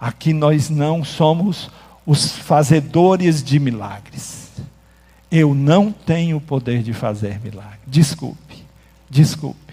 Aqui 0.00 0.32
nós 0.32 0.68
não 0.68 1.04
somos 1.04 1.70
os 2.04 2.32
fazedores 2.32 3.44
de 3.44 3.60
milagres. 3.60 4.50
Eu 5.30 5.54
não 5.54 5.92
tenho 5.92 6.38
o 6.38 6.40
poder 6.40 6.82
de 6.82 6.92
fazer 6.92 7.40
milagre. 7.40 7.78
Desculpe, 7.86 8.64
desculpe 9.08 9.67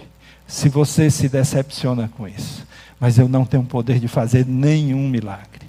se 0.48 0.70
você 0.70 1.10
se 1.10 1.28
decepciona 1.28 2.10
com 2.16 2.28
isso. 2.28 2.66
Mas 3.00 3.18
eu 3.18 3.28
não 3.28 3.46
tenho 3.46 3.64
poder 3.64 4.00
de 4.00 4.08
fazer 4.08 4.46
nenhum 4.46 5.10
milagre. 5.10 5.66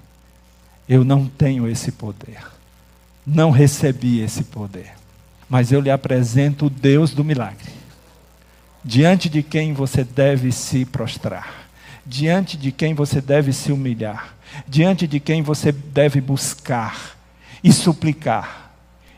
Eu 0.89 1.05
não 1.05 1.27
tenho 1.27 1.69
esse 1.69 1.91
poder. 1.93 2.39
Não 3.27 3.51
recebi 3.51 4.21
esse 4.21 4.45
poder. 4.45 4.93
Mas 5.49 5.73
eu 5.73 5.81
lhe 5.81 5.91
apresento 5.91 6.67
o 6.67 6.71
Deus 6.71 7.13
do 7.13 7.25
milagre. 7.25 7.73
Diante 8.85 9.29
de 9.29 9.43
quem 9.43 9.73
você 9.73 10.05
deve 10.05 10.53
se 10.53 10.85
prostrar. 10.85 11.69
Diante 12.05 12.57
de 12.57 12.71
quem 12.71 12.95
você 12.95 13.21
deve 13.21 13.53
se 13.53 13.73
humilhar. 13.73 14.35
Diante 14.69 15.09
de 15.09 15.19
quem 15.19 15.43
você 15.43 15.73
deve 15.73 16.21
buscar 16.21 17.17
e 17.65 17.73
suplicar. 17.73 18.73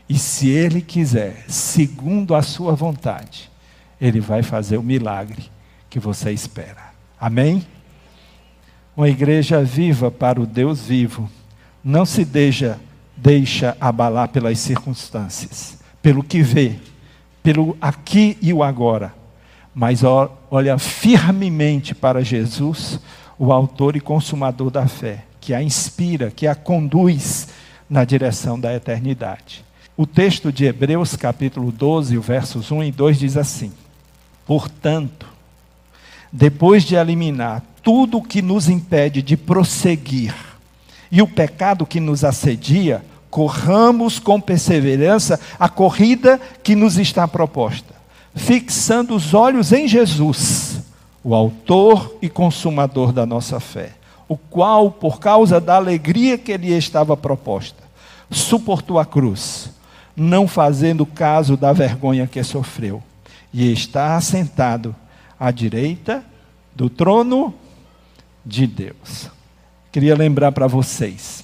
E 0.07 0.17
se 0.17 0.49
Ele 0.49 0.81
quiser, 0.81 1.45
segundo 1.47 2.33
a 2.33 2.41
sua 2.41 2.73
vontade, 2.73 3.49
ele 3.99 4.19
vai 4.19 4.43
fazer 4.43 4.77
o 4.77 4.83
milagre 4.83 5.49
que 5.89 5.99
você 5.99 6.31
espera. 6.31 6.91
Amém? 7.19 7.65
Uma 8.95 9.09
igreja 9.09 9.63
viva 9.63 10.11
para 10.11 10.41
o 10.41 10.45
Deus 10.45 10.81
vivo 10.81 11.29
não 11.83 12.05
se 12.05 12.25
deixa, 12.25 12.79
deixa 13.15 13.75
abalar 13.79 14.29
pelas 14.29 14.59
circunstâncias, 14.59 15.79
pelo 16.01 16.23
que 16.23 16.41
vê, 16.41 16.75
pelo 17.41 17.77
aqui 17.79 18.37
e 18.41 18.53
o 18.53 18.61
agora, 18.61 19.13
mas 19.73 20.01
olha 20.03 20.77
firmemente 20.77 21.95
para 21.95 22.23
Jesus, 22.23 22.99
o 23.37 23.53
autor 23.53 23.95
e 23.95 24.01
consumador 24.01 24.69
da 24.69 24.87
fé, 24.87 25.23
que 25.39 25.53
a 25.53 25.63
inspira, 25.63 26.29
que 26.29 26.45
a 26.45 26.53
conduz 26.53 27.47
na 27.89 28.03
direção 28.03 28.59
da 28.59 28.75
eternidade. 28.75 29.63
O 29.95 30.05
texto 30.05 30.51
de 30.51 30.65
Hebreus, 30.65 31.15
capítulo 31.15 31.71
12, 31.71 32.17
versos 32.17 32.71
1 32.71 32.83
e 32.83 32.91
2 32.91 33.19
diz 33.19 33.37
assim: 33.37 33.71
Portanto, 34.49 35.27
depois 36.31 36.83
de 36.83 36.95
eliminar 36.95 37.61
tudo 37.83 38.17
o 38.17 38.23
que 38.23 38.41
nos 38.41 38.67
impede 38.67 39.21
de 39.21 39.37
prosseguir 39.37 40.33
e 41.11 41.21
o 41.21 41.27
pecado 41.27 41.85
que 41.85 41.99
nos 41.99 42.23
assedia, 42.23 43.05
corramos 43.29 44.17
com 44.17 44.41
perseverança 44.41 45.39
a 45.59 45.69
corrida 45.69 46.41
que 46.63 46.75
nos 46.75 46.97
está 46.97 47.27
proposta, 47.27 47.93
fixando 48.33 49.15
os 49.15 49.35
olhos 49.35 49.71
em 49.71 49.87
Jesus, 49.87 50.79
o 51.23 51.35
Autor 51.35 52.17
e 52.19 52.27
Consumador 52.27 53.11
da 53.11 53.27
nossa 53.27 53.59
fé, 53.59 53.91
o 54.27 54.35
qual, 54.35 54.89
por 54.89 55.19
causa 55.19 55.61
da 55.61 55.75
alegria 55.75 56.39
que 56.39 56.57
lhe 56.57 56.75
estava 56.75 57.15
proposta, 57.15 57.83
suportou 58.31 58.97
a 58.97 59.05
cruz, 59.05 59.69
não 60.15 60.47
fazendo 60.47 61.05
caso 61.05 61.55
da 61.55 61.71
vergonha 61.71 62.25
que 62.25 62.41
sofreu, 62.43 63.03
e 63.53 63.71
está 63.71 64.15
assentado 64.15 64.95
à 65.39 65.51
direita 65.51 66.23
do 66.75 66.89
trono 66.89 67.53
de 68.45 68.67
Deus. 68.67 69.29
Queria 69.91 70.15
lembrar 70.15 70.51
para 70.51 70.67
vocês, 70.67 71.43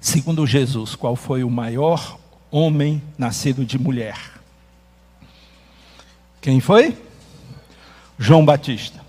segundo 0.00 0.46
Jesus, 0.46 0.94
qual 0.94 1.16
foi 1.16 1.42
o 1.42 1.50
maior 1.50 2.18
homem 2.50 3.02
nascido 3.16 3.64
de 3.64 3.78
mulher? 3.78 4.18
Quem 6.40 6.60
foi? 6.60 6.96
João 8.18 8.44
Batista. 8.44 9.00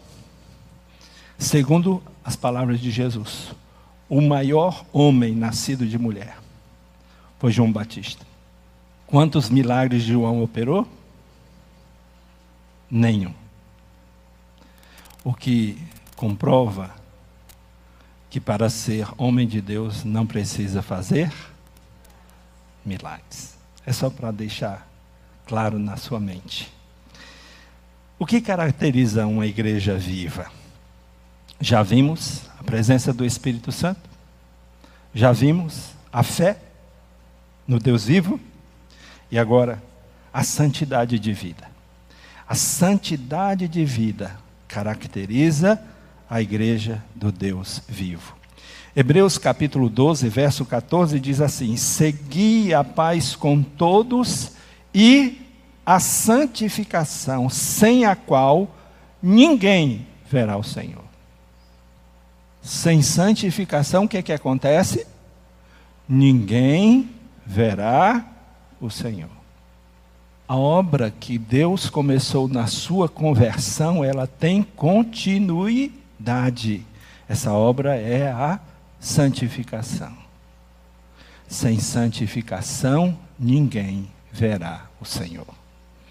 Segundo 1.38 2.04
as 2.24 2.36
palavras 2.36 2.80
de 2.80 2.92
Jesus, 2.92 3.54
o 4.10 4.22
maior 4.22 4.86
homem 4.92 5.34
nascido 5.36 5.86
de 5.86 5.98
mulher 5.98 6.38
foi 7.40 7.52
João 7.52 7.72
Batista. 7.72 8.26
Quantos 9.08 9.50
milagres 9.50 10.04
João 10.04 10.44
operou? 10.44 10.88
Nenhum. 12.90 13.34
O 15.24 15.34
que 15.34 15.78
comprova 16.16 16.96
que 18.30 18.40
para 18.40 18.70
ser 18.70 19.08
homem 19.18 19.48
de 19.48 19.60
Deus 19.60 20.04
não 20.04 20.26
precisa 20.26 20.82
fazer 20.82 21.34
milagres. 22.86 23.58
É 23.86 23.92
só 23.92 24.10
para 24.10 24.32
deixar 24.32 24.88
claro 25.46 25.80
na 25.80 25.98
sua 25.98 26.20
mente. 26.20 26.72
O 28.20 28.26
que 28.26 28.42
caracteriza 28.42 29.26
uma 29.26 29.48
igreja 29.48 29.98
viva? 29.98 30.52
Já 31.60 31.82
vimos 31.82 32.44
a 32.60 32.64
presença 32.64 33.12
do 33.12 33.26
Espírito 33.26 33.72
Santo? 33.72 34.10
Já 35.14 35.32
vimos 35.32 35.92
a 36.12 36.22
fé 36.22 36.58
no 37.68 37.80
Deus 37.80 38.06
vivo? 38.06 38.40
E 39.32 39.40
agora, 39.40 39.82
a 40.34 40.44
santidade 40.44 41.18
de 41.18 41.34
vida. 41.34 41.70
A 42.50 42.56
santidade 42.56 43.68
de 43.68 43.86
vida 43.86 44.36
caracteriza 44.68 45.80
a 46.28 46.42
igreja 46.42 47.04
do 47.14 47.32
Deus 47.32 47.84
vivo. 47.88 48.36
Hebreus 48.96 49.38
capítulo 49.38 49.88
12, 49.88 50.28
verso 50.30 50.66
14 50.66 51.20
diz 51.20 51.42
assim: 51.42 51.78
Segui 51.78 52.74
a 52.74 52.84
paz 52.84 53.36
com 53.36 53.62
todos 53.62 54.54
e 54.92 55.40
a 55.86 56.00
santificação, 56.00 57.52
sem 57.52 58.06
a 58.06 58.16
qual 58.16 58.76
ninguém 59.22 60.08
verá 60.28 60.58
o 60.58 60.64
Senhor. 60.64 61.04
Sem 62.64 63.04
santificação, 63.04 64.06
o 64.06 64.10
que, 64.10 64.18
é 64.18 64.24
que 64.24 64.34
acontece? 64.34 65.06
Ninguém 66.08 67.12
verá 67.46 68.26
o 68.82 68.90
Senhor. 68.90 69.39
A 70.50 70.58
obra 70.58 71.10
que 71.12 71.38
Deus 71.38 71.90
começou 71.92 72.48
na 72.48 72.66
sua 72.66 73.08
conversão, 73.08 74.04
ela 74.04 74.26
tem 74.26 74.64
continuidade. 74.64 76.84
Essa 77.30 77.54
obra 77.54 77.96
é 77.96 78.32
a 78.32 78.60
santificação. 79.00 80.12
Sem 81.48 81.80
santificação, 81.80 83.16
ninguém 83.40 84.10
verá 84.32 84.88
o 85.00 85.06
Senhor. 85.06 85.46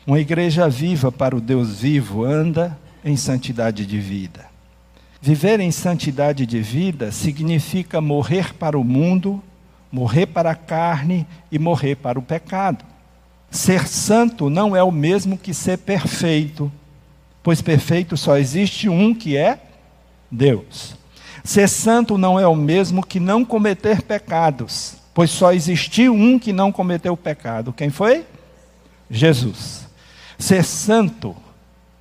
Uma 0.07 0.21
igreja 0.21 0.69
viva 0.69 1.11
para 1.11 1.35
o 1.35 1.41
Deus 1.41 1.81
vivo 1.81 2.25
anda 2.25 2.79
em 3.05 3.17
santidade 3.17 3.85
de 3.85 3.99
vida. 3.99 4.47
Viver 5.21 5.59
em 5.59 5.73
santidade 5.73 6.47
de 6.47 6.61
vida 6.61 7.11
significa 7.11 8.01
morrer 8.01 8.55
para 8.55 8.79
o 8.79 8.85
mundo, 8.85 9.43
morrer 9.91 10.27
para 10.27 10.53
a 10.53 10.55
carne 10.55 11.27
e 11.51 11.59
morrer 11.59 11.97
para 11.97 12.21
o 12.21 12.23
pecado. 12.23 12.85
Ser 13.51 13.89
santo 13.89 14.51
não 14.51 14.77
é 14.77 14.83
o 14.83 14.93
mesmo 14.93 15.39
que 15.39 15.55
ser 15.55 15.79
perfeito, 15.79 16.71
pois 17.43 17.63
perfeito 17.63 18.17
só 18.17 18.37
existe 18.37 18.89
um 18.89 19.15
que 19.15 19.37
é 19.37 19.59
Deus. 20.31 20.95
Ser 21.43 21.69
santo 21.69 22.19
não 22.19 22.39
é 22.39 22.47
o 22.47 22.55
mesmo 22.55 23.05
que 23.05 23.19
não 23.19 23.45
cometer 23.45 24.03
pecados, 24.03 24.97
pois 25.15 25.31
só 25.31 25.53
existiu 25.53 26.13
um 26.13 26.39
que 26.39 26.53
não 26.53 26.71
cometeu 26.71 27.17
pecado. 27.17 27.73
Quem 27.73 27.89
foi? 27.89 28.27
Jesus. 29.11 29.87
Ser 30.39 30.63
santo 30.63 31.35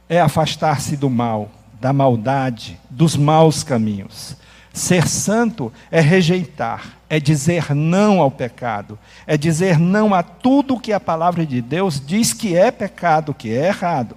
é 0.10 0.20
afastar-se 0.20 0.98
do 0.98 1.10
mal, 1.10 1.50
da 1.80 1.94
maldade, 1.94 2.78
dos 2.90 3.16
maus 3.16 3.64
caminhos. 3.64 4.36
Ser 4.78 5.08
santo 5.08 5.74
é 5.90 6.00
rejeitar, 6.00 7.00
é 7.10 7.20
dizer 7.20 7.74
não 7.74 8.22
ao 8.22 8.30
pecado, 8.30 9.00
é 9.26 9.36
dizer 9.36 9.80
não 9.80 10.14
a 10.14 10.22
tudo 10.22 10.80
que 10.80 10.94
a 10.94 11.00
palavra 11.00 11.48
de 11.48 11.64
Deus 11.64 12.00
diz 12.00 12.32
que 12.32 12.56
é 12.56 12.70
pecado, 12.70 13.34
que 13.34 13.50
é 13.50 13.70
errado. 13.70 14.16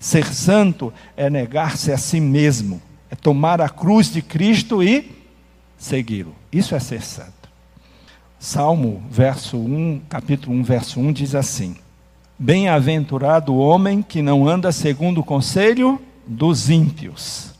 Ser 0.00 0.26
santo 0.34 0.92
é 1.16 1.30
negar-se 1.30 1.92
a 1.92 1.96
si 1.96 2.20
mesmo, 2.20 2.82
é 3.08 3.14
tomar 3.14 3.60
a 3.60 3.68
cruz 3.68 4.12
de 4.12 4.20
Cristo 4.20 4.82
e 4.82 5.08
segui-lo. 5.78 6.34
Isso 6.50 6.74
é 6.74 6.80
ser 6.80 7.02
santo. 7.02 7.48
Salmo, 8.40 9.04
verso 9.08 9.56
1, 9.56 10.00
capítulo 10.08 10.56
1, 10.56 10.64
verso 10.64 10.98
1 10.98 11.12
diz 11.12 11.32
assim: 11.36 11.76
Bem-aventurado 12.36 13.54
o 13.54 13.58
homem 13.58 14.02
que 14.02 14.20
não 14.20 14.48
anda 14.48 14.72
segundo 14.72 15.20
o 15.20 15.24
conselho 15.24 16.02
dos 16.26 16.68
ímpios, 16.68 17.51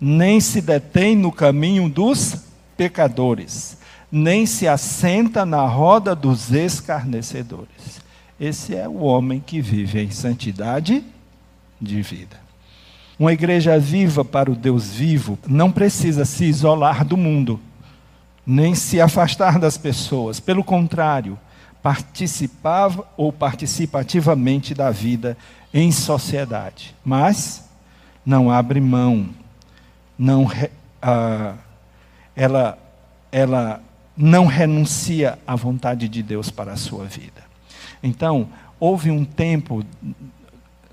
nem 0.00 0.40
se 0.40 0.60
detém 0.60 1.14
no 1.14 1.30
caminho 1.30 1.88
dos 1.88 2.36
pecadores, 2.76 3.76
nem 4.10 4.46
se 4.46 4.66
assenta 4.66 5.44
na 5.44 5.66
roda 5.66 6.14
dos 6.14 6.50
escarnecedores. 6.50 8.00
Esse 8.40 8.74
é 8.74 8.88
o 8.88 9.00
homem 9.00 9.38
que 9.38 9.60
vive 9.60 10.00
em 10.00 10.10
santidade 10.10 11.04
de 11.80 12.00
vida. 12.00 12.40
Uma 13.18 13.34
igreja 13.34 13.78
viva 13.78 14.24
para 14.24 14.50
o 14.50 14.54
Deus 14.54 14.94
vivo 14.94 15.38
não 15.46 15.70
precisa 15.70 16.24
se 16.24 16.46
isolar 16.46 17.04
do 17.04 17.18
mundo, 17.18 17.60
nem 18.46 18.74
se 18.74 18.98
afastar 18.98 19.58
das 19.58 19.76
pessoas. 19.76 20.40
Pelo 20.40 20.64
contrário, 20.64 21.38
participava 21.82 23.06
ou 23.18 23.30
participa 23.30 24.00
ativamente 24.00 24.74
da 24.74 24.90
vida 24.90 25.36
em 25.72 25.92
sociedade. 25.92 26.94
Mas 27.04 27.68
não 28.24 28.50
abre 28.50 28.80
mão, 28.80 29.28
não, 30.20 30.46
ela, 32.36 32.78
ela 33.32 33.82
não 34.14 34.44
renuncia 34.44 35.38
à 35.46 35.56
vontade 35.56 36.10
de 36.10 36.22
Deus 36.22 36.50
para 36.50 36.74
a 36.74 36.76
sua 36.76 37.06
vida. 37.06 37.42
Então, 38.02 38.50
houve 38.78 39.10
um 39.10 39.24
tempo 39.24 39.82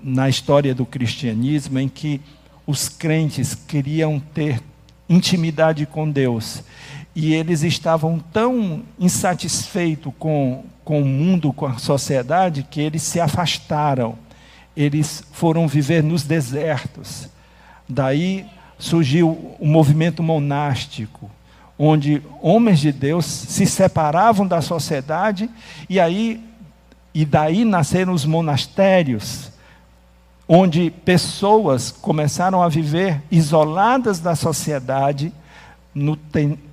na 0.02 0.30
história 0.30 0.74
do 0.74 0.86
cristianismo 0.86 1.78
em 1.78 1.90
que 1.90 2.22
os 2.66 2.88
crentes 2.88 3.54
queriam 3.54 4.18
ter 4.18 4.62
intimidade 5.06 5.84
com 5.84 6.10
Deus 6.10 6.62
e 7.14 7.34
eles 7.34 7.62
estavam 7.62 8.18
tão 8.32 8.82
insatisfeitos 8.98 10.12
com, 10.18 10.64
com 10.82 11.02
o 11.02 11.04
mundo, 11.04 11.52
com 11.52 11.66
a 11.66 11.76
sociedade, 11.76 12.66
que 12.70 12.80
eles 12.80 13.02
se 13.02 13.20
afastaram. 13.20 14.16
Eles 14.74 15.22
foram 15.32 15.68
viver 15.68 16.02
nos 16.02 16.22
desertos. 16.22 17.28
Daí 17.86 18.46
surgiu 18.78 19.56
o 19.58 19.66
movimento 19.66 20.22
monástico, 20.22 21.30
onde 21.78 22.22
homens 22.40 22.80
de 22.80 22.92
Deus 22.92 23.26
se 23.26 23.66
separavam 23.66 24.46
da 24.46 24.60
sociedade 24.60 25.50
e 25.88 25.98
aí 25.98 26.40
e 27.14 27.24
daí 27.24 27.64
nasceram 27.64 28.12
os 28.12 28.24
monastérios, 28.24 29.50
onde 30.46 30.90
pessoas 30.90 31.90
começaram 31.90 32.62
a 32.62 32.68
viver 32.68 33.20
isoladas 33.30 34.20
da 34.20 34.36
sociedade, 34.36 35.32
no, 35.94 36.16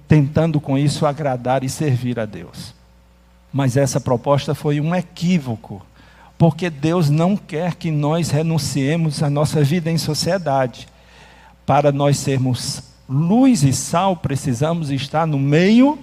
tentando 0.08 0.62
com 0.62 0.78
isso 0.78 1.06
agradar 1.06 1.63
e 1.63 1.70
servir 1.70 2.20
a 2.20 2.26
Deus. 2.26 2.76
Mas 3.52 3.76
essa 3.76 4.00
proposta 4.00 4.54
foi 4.54 4.80
um 4.80 4.94
equívoco, 4.94 5.86
Porque 6.38 6.70
Deus 6.70 7.10
não 7.10 7.38
quer 7.38 7.76
que 7.76 7.89
nós 7.89 8.30
renunciemos 8.30 9.24
à 9.24 9.30
nossa 9.30 9.63
vida 9.63 9.89
em 9.89 9.98
sociedade. 9.98 10.88
Para 11.65 11.91
nós 11.91 12.17
sermos 12.17 12.84
luz 13.10 13.63
e 13.63 13.73
sal, 13.73 14.15
precisamos 14.15 14.91
estar 14.91 15.25
no 15.25 15.39
meio 15.39 15.97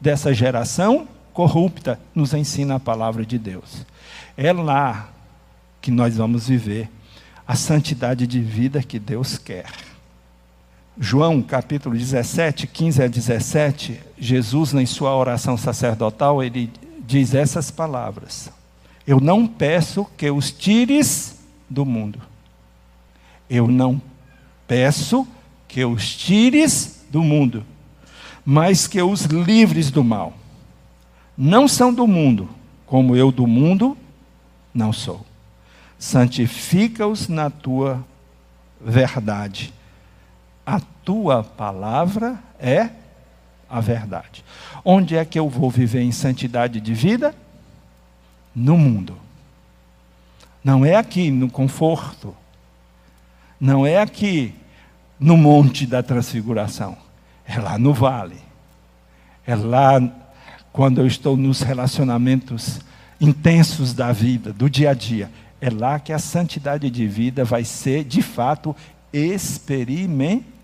dessa 0.00 0.34
geração 0.34 1.08
corrupta, 1.32 1.98
nos 2.14 2.32
ensina 2.32 2.76
a 2.76 2.80
palavra 2.80 3.24
de 3.24 3.38
Deus. 3.38 3.84
É 4.36 4.52
lá 4.52 5.08
que 5.80 5.90
nós 5.90 6.16
vamos 6.16 6.48
viver 6.48 6.88
a 7.46 7.54
santidade 7.54 8.26
de 8.26 8.40
vida 8.40 8.82
que 8.82 8.98
Deus 8.98 9.36
quer. 9.36 9.66
João 10.98 11.42
capítulo 11.42 11.96
17, 11.96 12.68
15 12.68 13.02
a 13.02 13.08
17, 13.08 14.00
Jesus, 14.16 14.72
em 14.74 14.86
sua 14.86 15.14
oração 15.16 15.56
sacerdotal, 15.56 16.42
ele 16.42 16.70
diz 17.00 17.34
essas 17.34 17.70
palavras: 17.70 18.50
Eu 19.06 19.20
não 19.20 19.46
peço 19.46 20.06
que 20.16 20.30
os 20.30 20.52
tires 20.52 21.36
do 21.68 21.84
mundo. 21.84 22.20
Eu 23.50 23.66
não 23.66 24.00
peço 24.66 25.26
que 25.68 25.84
os 25.84 26.14
tires 26.14 27.04
do 27.10 27.22
mundo, 27.22 27.64
mas 28.44 28.86
que 28.86 29.00
os 29.00 29.22
livres 29.24 29.90
do 29.90 30.04
mal. 30.04 30.32
Não 31.36 31.66
são 31.66 31.92
do 31.92 32.06
mundo, 32.06 32.48
como 32.86 33.16
eu 33.16 33.32
do 33.32 33.46
mundo 33.46 33.96
não 34.72 34.92
sou. 34.92 35.24
Santifica-os 35.98 37.28
na 37.28 37.50
tua 37.50 38.04
verdade 38.80 39.72
a 40.66 40.80
tua 41.04 41.42
palavra 41.42 42.38
é 42.58 42.88
a 43.68 43.80
verdade. 43.80 44.44
Onde 44.84 45.16
é 45.16 45.24
que 45.24 45.38
eu 45.38 45.48
vou 45.48 45.70
viver 45.70 46.00
em 46.00 46.12
santidade 46.12 46.80
de 46.80 46.94
vida? 46.94 47.34
No 48.54 48.78
mundo. 48.78 49.16
Não 50.62 50.84
é 50.84 50.94
aqui 50.94 51.30
no 51.30 51.50
conforto. 51.50 52.34
Não 53.60 53.86
é 53.86 54.00
aqui 54.00 54.54
no 55.18 55.36
monte 55.36 55.86
da 55.86 56.02
transfiguração. 56.02 56.96
É 57.46 57.58
lá 57.58 57.78
no 57.78 57.92
vale. 57.92 58.38
É 59.46 59.54
lá 59.54 60.00
quando 60.72 61.00
eu 61.00 61.06
estou 61.06 61.36
nos 61.36 61.60
relacionamentos 61.60 62.80
intensos 63.20 63.94
da 63.94 64.12
vida, 64.12 64.52
do 64.52 64.68
dia 64.68 64.90
a 64.90 64.94
dia. 64.94 65.30
É 65.60 65.70
lá 65.70 65.98
que 65.98 66.12
a 66.12 66.18
santidade 66.18 66.90
de 66.90 67.06
vida 67.06 67.44
vai 67.44 67.64
ser, 67.64 68.04
de 68.04 68.22
fato, 68.22 68.74
experimentada 69.12 70.54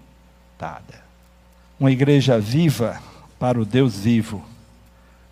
uma 1.78 1.90
igreja 1.90 2.38
viva 2.38 3.00
para 3.38 3.58
o 3.58 3.64
Deus 3.64 4.00
vivo 4.00 4.44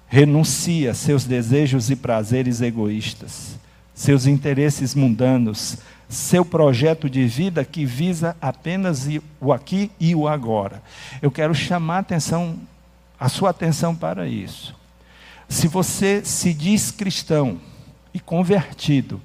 renuncia 0.09 0.95
seus 0.95 1.25
desejos 1.25 1.91
e 1.91 1.97
prazeres 1.97 2.63
egoístas, 2.63 3.59
seus 3.95 4.27
interesses 4.27 4.95
mundanos, 4.95 5.77
seu 6.09 6.45
projeto 6.45 7.09
de 7.09 7.27
vida 7.27 7.65
que 7.65 7.85
visa 7.85 8.37
apenas 8.41 9.07
o 9.41 9.53
aqui 9.53 9.91
e 10.01 10.15
o 10.15 10.27
agora. 10.27 10.83
Eu 11.21 11.31
quero 11.31 11.55
chamar 11.55 11.97
a 11.97 12.01
atenção, 12.01 12.59
a 13.21 13.29
sua 13.29 13.51
atenção 13.51 13.95
para 13.95 14.27
isso. 14.27 14.75
Se 15.49 15.69
você 15.69 16.25
se 16.25 16.55
diz 16.55 16.91
cristão 16.91 17.59
e 18.13 18.21
convertido, 18.21 19.21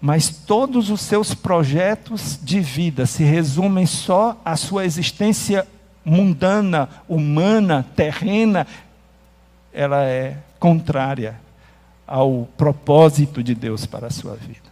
mas 0.00 0.28
todos 0.28 0.90
os 0.90 1.00
seus 1.00 1.34
projetos 1.34 2.38
de 2.42 2.60
vida 2.60 3.06
se 3.06 3.24
resumem 3.24 3.86
só 3.86 4.40
à 4.44 4.56
sua 4.56 4.84
existência 4.84 5.66
mundana, 6.04 6.88
humana, 7.08 7.84
terrena, 7.96 8.66
ela 9.72 10.04
é 10.04 10.36
contrária 10.58 11.38
ao 12.06 12.48
propósito 12.56 13.42
de 13.42 13.54
Deus 13.54 13.84
para 13.84 14.06
a 14.06 14.10
sua 14.10 14.34
vida. 14.34 14.67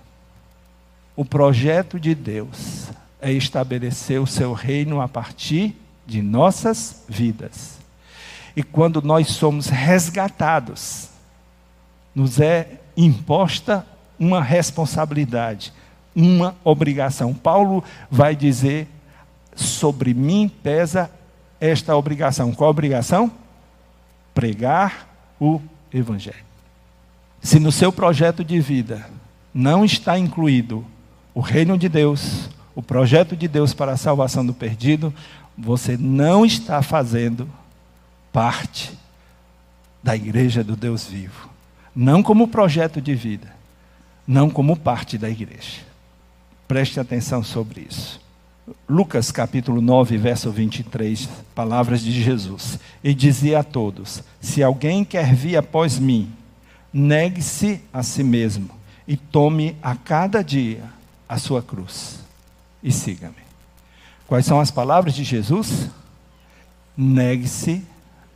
O 1.16 1.24
projeto 1.24 1.98
de 1.98 2.14
Deus 2.14 2.88
é 3.22 3.32
estabelecer 3.32 4.20
o 4.20 4.26
seu 4.26 4.52
reino 4.52 5.00
a 5.00 5.08
partir 5.08 5.74
de 6.06 6.20
nossas 6.20 7.02
vidas. 7.08 7.78
E 8.54 8.62
quando 8.62 9.00
nós 9.00 9.28
somos 9.28 9.68
resgatados, 9.68 11.08
nos 12.14 12.38
é 12.38 12.80
imposta 12.94 13.86
uma 14.18 14.42
responsabilidade, 14.42 15.72
uma 16.14 16.54
obrigação. 16.62 17.32
Paulo 17.32 17.82
vai 18.10 18.36
dizer: 18.36 18.86
sobre 19.54 20.12
mim 20.12 20.50
pesa 20.62 21.10
esta 21.58 21.96
obrigação. 21.96 22.52
Qual 22.52 22.70
obrigação? 22.70 23.32
Pregar 24.34 25.08
o 25.40 25.62
Evangelho. 25.92 26.44
Se 27.42 27.58
no 27.58 27.72
seu 27.72 27.90
projeto 27.90 28.44
de 28.44 28.60
vida 28.60 29.08
não 29.54 29.82
está 29.82 30.18
incluído 30.18 30.84
o 31.36 31.40
reino 31.40 31.76
de 31.76 31.86
Deus, 31.86 32.48
o 32.74 32.82
projeto 32.82 33.36
de 33.36 33.46
Deus 33.46 33.74
para 33.74 33.92
a 33.92 33.96
salvação 33.98 34.44
do 34.44 34.54
perdido, 34.54 35.12
você 35.56 35.94
não 35.94 36.46
está 36.46 36.80
fazendo 36.80 37.46
parte 38.32 38.98
da 40.02 40.16
igreja 40.16 40.64
do 40.64 40.74
Deus 40.74 41.04
vivo. 41.04 41.50
Não 41.94 42.22
como 42.22 42.48
projeto 42.48 43.02
de 43.02 43.14
vida, 43.14 43.54
não 44.26 44.48
como 44.48 44.78
parte 44.78 45.18
da 45.18 45.28
igreja. 45.28 45.82
Preste 46.66 46.98
atenção 46.98 47.44
sobre 47.44 47.86
isso. 47.86 48.18
Lucas 48.88 49.30
capítulo 49.30 49.82
9, 49.82 50.16
verso 50.16 50.50
23, 50.50 51.28
palavras 51.54 52.00
de 52.00 52.12
Jesus. 52.12 52.78
E 53.04 53.12
dizia 53.12 53.58
a 53.58 53.62
todos: 53.62 54.22
Se 54.40 54.62
alguém 54.62 55.04
quer 55.04 55.34
vir 55.34 55.58
após 55.58 55.98
mim, 55.98 56.32
negue-se 56.90 57.82
a 57.92 58.02
si 58.02 58.24
mesmo 58.24 58.70
e 59.06 59.18
tome 59.18 59.76
a 59.82 59.94
cada 59.94 60.42
dia 60.42 60.95
a 61.28 61.38
sua 61.38 61.62
cruz 61.62 62.20
e 62.82 62.92
siga-me. 62.92 63.46
Quais 64.26 64.46
são 64.46 64.60
as 64.60 64.70
palavras 64.70 65.14
de 65.14 65.24
Jesus? 65.24 65.88
Negue-se 66.96 67.84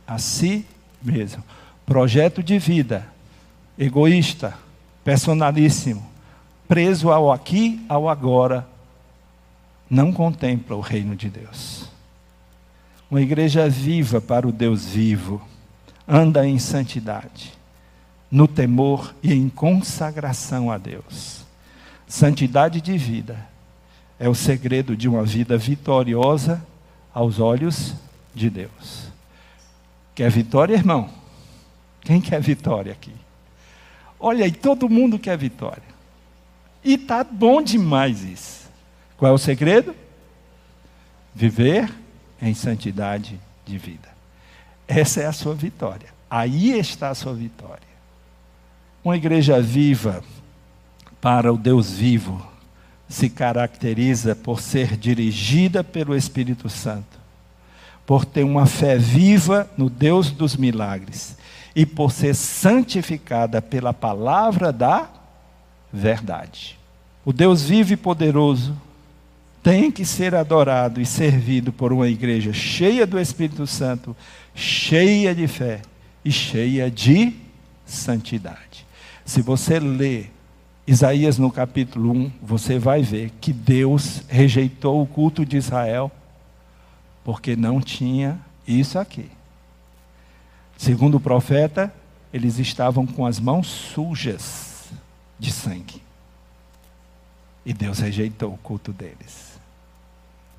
a 0.07 0.17
si 0.17 0.65
mesmo. 1.01 1.43
Projeto 1.85 2.41
de 2.41 2.57
vida 2.59 3.07
egoísta, 3.77 4.57
personalíssimo, 5.03 6.07
preso 6.67 7.11
ao 7.11 7.31
aqui, 7.31 7.83
ao 7.89 8.07
agora, 8.07 8.67
não 9.89 10.13
contempla 10.13 10.75
o 10.75 10.81
reino 10.81 11.15
de 11.15 11.29
Deus. 11.29 11.89
Uma 13.09 13.21
igreja 13.21 13.67
viva 13.67 14.21
para 14.21 14.47
o 14.47 14.51
Deus 14.51 14.85
vivo, 14.85 15.41
anda 16.07 16.47
em 16.47 16.57
santidade, 16.59 17.51
no 18.29 18.47
temor 18.47 19.13
e 19.21 19.33
em 19.33 19.49
consagração 19.49 20.71
a 20.71 20.77
Deus. 20.77 21.40
Santidade 22.11 22.81
de 22.81 22.97
vida 22.97 23.37
é 24.19 24.27
o 24.27 24.35
segredo 24.35 24.97
de 24.97 25.07
uma 25.07 25.23
vida 25.23 25.57
vitoriosa 25.57 26.61
aos 27.13 27.39
olhos 27.39 27.95
de 28.35 28.49
Deus. 28.49 29.07
Quer 30.13 30.29
vitória, 30.29 30.73
irmão? 30.73 31.09
Quem 32.01 32.19
quer 32.19 32.41
vitória 32.41 32.91
aqui? 32.91 33.13
Olha 34.19 34.43
aí, 34.43 34.51
todo 34.51 34.89
mundo 34.89 35.17
quer 35.17 35.37
vitória. 35.37 35.85
E 36.83 36.97
tá 36.97 37.23
bom 37.23 37.61
demais 37.61 38.25
isso. 38.25 38.69
Qual 39.15 39.31
é 39.31 39.33
o 39.33 39.37
segredo? 39.37 39.95
Viver 41.33 41.89
em 42.41 42.53
santidade 42.53 43.39
de 43.65 43.77
vida. 43.77 44.09
Essa 44.85 45.21
é 45.21 45.27
a 45.27 45.31
sua 45.31 45.55
vitória. 45.55 46.09
Aí 46.29 46.77
está 46.77 47.09
a 47.09 47.15
sua 47.15 47.33
vitória. 47.33 47.87
Uma 49.01 49.15
igreja 49.15 49.61
viva 49.61 50.21
para 51.21 51.53
o 51.53 51.57
Deus 51.57 51.91
vivo 51.91 52.51
se 53.07 53.29
caracteriza 53.29 54.35
por 54.35 54.61
ser 54.61 54.97
dirigida 54.97 55.83
pelo 55.83 56.15
Espírito 56.15 56.69
Santo, 56.69 57.19
por 58.05 58.25
ter 58.25 58.43
uma 58.43 58.65
fé 58.65 58.97
viva 58.97 59.69
no 59.77 59.89
Deus 59.89 60.31
dos 60.31 60.55
milagres 60.55 61.37
e 61.75 61.85
por 61.85 62.11
ser 62.11 62.33
santificada 62.33 63.61
pela 63.61 63.93
palavra 63.93 64.71
da 64.71 65.09
verdade. 65.91 66.79
O 67.23 67.31
Deus 67.31 67.63
vivo 67.63 67.93
e 67.93 67.97
poderoso 67.97 68.75
tem 69.61 69.91
que 69.91 70.05
ser 70.05 70.33
adorado 70.33 70.99
e 70.99 71.05
servido 71.05 71.71
por 71.71 71.93
uma 71.93 72.07
igreja 72.07 72.51
cheia 72.51 73.05
do 73.05 73.19
Espírito 73.19 73.67
Santo, 73.67 74.15
cheia 74.55 75.35
de 75.35 75.47
fé 75.47 75.81
e 76.25 76.31
cheia 76.31 76.89
de 76.89 77.35
santidade. 77.85 78.85
Se 79.23 79.41
você 79.41 79.79
ler 79.79 80.31
Isaías 80.91 81.37
no 81.37 81.49
capítulo 81.49 82.11
1, 82.11 82.31
você 82.41 82.77
vai 82.77 83.01
ver 83.01 83.31
que 83.39 83.53
Deus 83.53 84.23
rejeitou 84.27 85.01
o 85.01 85.07
culto 85.07 85.45
de 85.45 85.55
Israel 85.55 86.11
porque 87.23 87.55
não 87.55 87.79
tinha 87.79 88.37
isso 88.67 88.99
aqui. 88.99 89.31
Segundo 90.77 91.15
o 91.15 91.19
profeta, 91.21 91.93
eles 92.33 92.59
estavam 92.59 93.07
com 93.07 93.25
as 93.25 93.39
mãos 93.39 93.67
sujas 93.67 94.89
de 95.39 95.49
sangue. 95.49 96.03
E 97.65 97.71
Deus 97.71 97.99
rejeitou 97.99 98.53
o 98.53 98.57
culto 98.57 98.91
deles. 98.91 99.57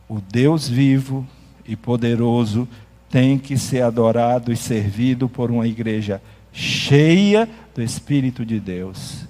O 0.09 0.19
Deus 0.19 0.67
vivo 0.67 1.27
e 1.63 1.77
poderoso 1.77 2.67
tem 3.11 3.39
que 3.39 3.59
ser 3.59 3.83
adorado 3.83 4.51
e 4.51 4.57
servido 4.57 5.29
por 5.29 5.51
uma 5.51 5.69
igreja 5.69 6.23
cheia 6.55 7.47
do 7.75 7.83
Espírito 7.83 8.47
de 8.47 8.59
Deus, 8.59 9.22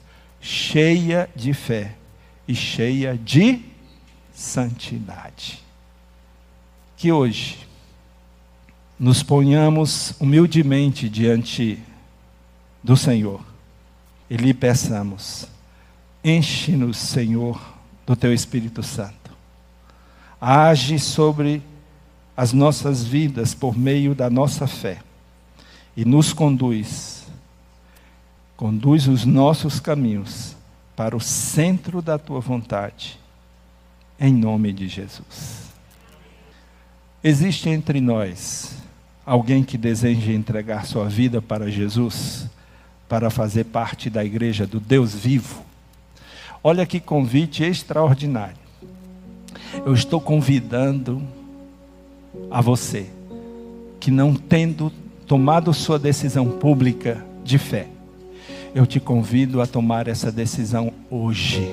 cheia 0.42 1.30
de 1.34 1.54
fé 1.54 1.94
e 2.46 2.54
cheia 2.54 3.16
de 3.16 3.64
santidade. 4.34 5.62
Que 6.96 7.12
hoje 7.12 7.66
nos 8.98 9.22
ponhamos 9.22 10.14
humildemente 10.20 11.08
diante 11.08 11.78
do 12.82 12.96
Senhor 12.96 13.40
e 14.28 14.36
lhe 14.36 14.52
peçamos: 14.52 15.46
enche-nos, 16.24 16.96
Senhor, 16.96 17.60
do 18.04 18.16
teu 18.16 18.34
Espírito 18.34 18.82
Santo. 18.82 19.30
Age 20.40 20.98
sobre 20.98 21.62
as 22.36 22.52
nossas 22.52 23.04
vidas 23.04 23.54
por 23.54 23.78
meio 23.78 24.14
da 24.14 24.28
nossa 24.28 24.66
fé 24.66 25.00
e 25.96 26.04
nos 26.04 26.32
conduz, 26.32 27.21
conduz 28.62 29.08
os 29.08 29.24
nossos 29.24 29.80
caminhos 29.80 30.54
para 30.94 31.16
o 31.16 31.20
centro 31.20 32.00
da 32.00 32.16
tua 32.16 32.38
vontade, 32.38 33.18
em 34.20 34.32
nome 34.32 34.72
de 34.72 34.86
Jesus. 34.86 35.72
Existe 37.24 37.68
entre 37.68 38.00
nós 38.00 38.76
alguém 39.26 39.64
que 39.64 39.76
deseja 39.76 40.30
entregar 40.30 40.86
sua 40.86 41.08
vida 41.08 41.42
para 41.42 41.72
Jesus, 41.72 42.48
para 43.08 43.30
fazer 43.30 43.64
parte 43.64 44.08
da 44.08 44.24
igreja 44.24 44.64
do 44.64 44.78
Deus 44.78 45.12
vivo? 45.12 45.64
Olha 46.62 46.86
que 46.86 47.00
convite 47.00 47.64
extraordinário. 47.64 48.62
Eu 49.84 49.92
estou 49.92 50.20
convidando 50.20 51.20
a 52.48 52.60
você 52.60 53.10
que 53.98 54.12
não 54.12 54.36
tendo 54.36 54.92
tomado 55.26 55.74
sua 55.74 55.98
decisão 55.98 56.48
pública 56.48 57.26
de 57.42 57.58
fé, 57.58 57.88
eu 58.74 58.86
te 58.86 58.98
convido 58.98 59.60
a 59.60 59.66
tomar 59.66 60.08
essa 60.08 60.32
decisão 60.32 60.92
hoje. 61.10 61.66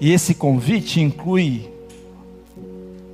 E 0.00 0.12
esse 0.12 0.34
convite 0.34 1.00
inclui 1.00 1.70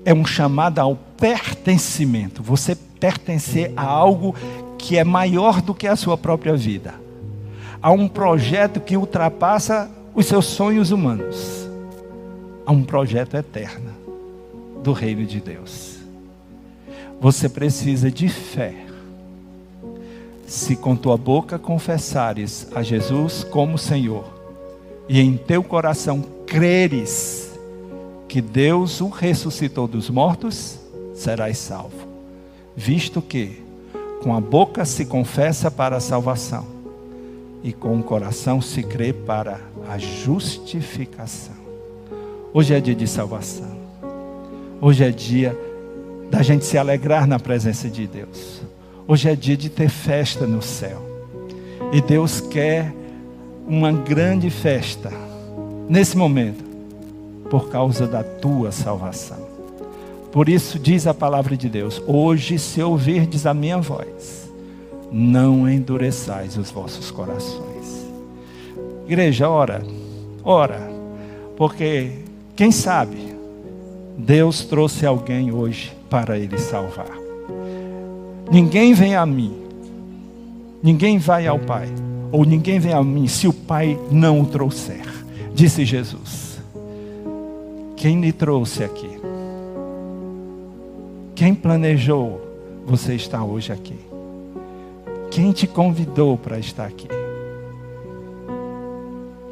é 0.04 0.14
um 0.14 0.24
chamado 0.24 0.78
ao 0.78 0.96
pertencimento. 0.96 2.42
Você 2.42 2.74
pertencer 2.74 3.72
a 3.76 3.84
algo 3.84 4.34
que 4.78 4.96
é 4.96 5.04
maior 5.04 5.60
do 5.60 5.74
que 5.74 5.86
a 5.86 5.96
sua 5.96 6.16
própria 6.16 6.56
vida. 6.56 6.94
A 7.82 7.90
um 7.90 8.08
projeto 8.08 8.80
que 8.80 8.96
ultrapassa 8.96 9.90
os 10.14 10.26
seus 10.26 10.46
sonhos 10.46 10.90
humanos. 10.90 11.68
A 12.64 12.72
um 12.72 12.82
projeto 12.82 13.36
eterno 13.36 13.92
do 14.82 14.92
reino 14.92 15.24
de 15.26 15.40
Deus. 15.40 15.98
Você 17.20 17.48
precisa 17.48 18.10
de 18.10 18.28
fé. 18.28 18.87
Se 20.48 20.74
com 20.74 20.96
tua 20.96 21.16
boca 21.16 21.58
confessares 21.58 22.66
a 22.74 22.82
Jesus 22.82 23.44
como 23.44 23.78
Senhor 23.78 24.24
e 25.08 25.20
em 25.20 25.36
teu 25.36 25.62
coração 25.62 26.24
creres 26.46 27.52
que 28.26 28.40
Deus 28.40 29.00
o 29.00 29.08
ressuscitou 29.08 29.86
dos 29.86 30.10
mortos, 30.10 30.78
serás 31.14 31.58
salvo 31.58 32.08
visto 32.78 33.20
que 33.20 33.60
com 34.22 34.32
a 34.36 34.40
boca 34.40 34.84
se 34.84 35.04
confessa 35.04 35.68
para 35.68 35.96
a 35.96 36.00
salvação 36.00 36.64
e 37.60 37.72
com 37.72 37.98
o 37.98 38.02
coração 38.04 38.60
se 38.60 38.84
crê 38.84 39.12
para 39.12 39.60
a 39.88 39.98
justificação. 39.98 41.56
Hoje 42.54 42.72
é 42.72 42.80
dia 42.80 42.94
de 42.94 43.08
salvação. 43.08 43.76
Hoje 44.80 45.02
é 45.02 45.10
dia 45.10 45.58
da 46.30 46.40
gente 46.40 46.64
se 46.64 46.78
alegrar 46.78 47.26
na 47.26 47.40
presença 47.40 47.90
de 47.90 48.06
Deus. 48.06 48.62
Hoje 49.10 49.30
é 49.30 49.34
dia 49.34 49.56
de 49.56 49.70
ter 49.70 49.88
festa 49.88 50.46
no 50.46 50.60
céu. 50.60 51.00
E 51.94 52.02
Deus 52.02 52.42
quer 52.42 52.94
uma 53.66 53.90
grande 53.90 54.50
festa 54.50 55.10
nesse 55.88 56.14
momento 56.14 56.62
por 57.48 57.70
causa 57.70 58.06
da 58.06 58.22
tua 58.22 58.70
salvação. 58.70 59.38
Por 60.30 60.46
isso 60.46 60.78
diz 60.78 61.06
a 61.06 61.14
palavra 61.14 61.56
de 61.56 61.70
Deus: 61.70 62.02
Hoje, 62.06 62.58
se 62.58 62.82
ouvirdes 62.82 63.46
a 63.46 63.54
minha 63.54 63.78
voz, 63.78 64.50
não 65.10 65.66
endureçais 65.66 66.58
os 66.58 66.70
vossos 66.70 67.10
corações. 67.10 68.06
Igreja, 69.06 69.48
ora, 69.48 69.82
ora, 70.44 70.86
porque 71.56 72.12
quem 72.54 72.70
sabe 72.70 73.34
Deus 74.18 74.64
trouxe 74.64 75.06
alguém 75.06 75.50
hoje 75.50 75.96
para 76.10 76.38
ele 76.38 76.58
salvar. 76.58 77.27
Ninguém 78.50 78.94
vem 78.94 79.14
a 79.14 79.26
mim, 79.26 79.54
ninguém 80.82 81.18
vai 81.18 81.46
ao 81.46 81.58
Pai, 81.58 81.88
ou 82.32 82.46
ninguém 82.46 82.78
vem 82.78 82.94
a 82.94 83.02
mim 83.04 83.28
se 83.28 83.46
o 83.46 83.52
Pai 83.52 83.98
não 84.10 84.40
o 84.40 84.46
trouxer, 84.46 85.06
disse 85.54 85.84
Jesus. 85.84 86.58
Quem 87.94 88.20
lhe 88.20 88.32
trouxe 88.32 88.84
aqui? 88.84 89.10
Quem 91.34 91.54
planejou 91.54 92.40
você 92.86 93.14
estar 93.14 93.44
hoje 93.44 93.70
aqui? 93.70 93.98
Quem 95.30 95.52
te 95.52 95.66
convidou 95.66 96.38
para 96.38 96.58
estar 96.58 96.86
aqui? 96.86 97.08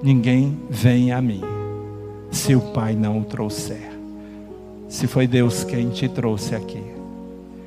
Ninguém 0.02 0.56
vem 0.70 1.12
a 1.12 1.20
mim 1.20 1.42
se 2.30 2.54
o 2.54 2.60
Pai 2.60 2.94
não 2.94 3.20
o 3.20 3.24
trouxer. 3.24 3.90
Se 4.88 5.06
foi 5.06 5.26
Deus 5.26 5.64
quem 5.64 5.90
te 5.90 6.08
trouxe 6.08 6.54
aqui, 6.54 6.95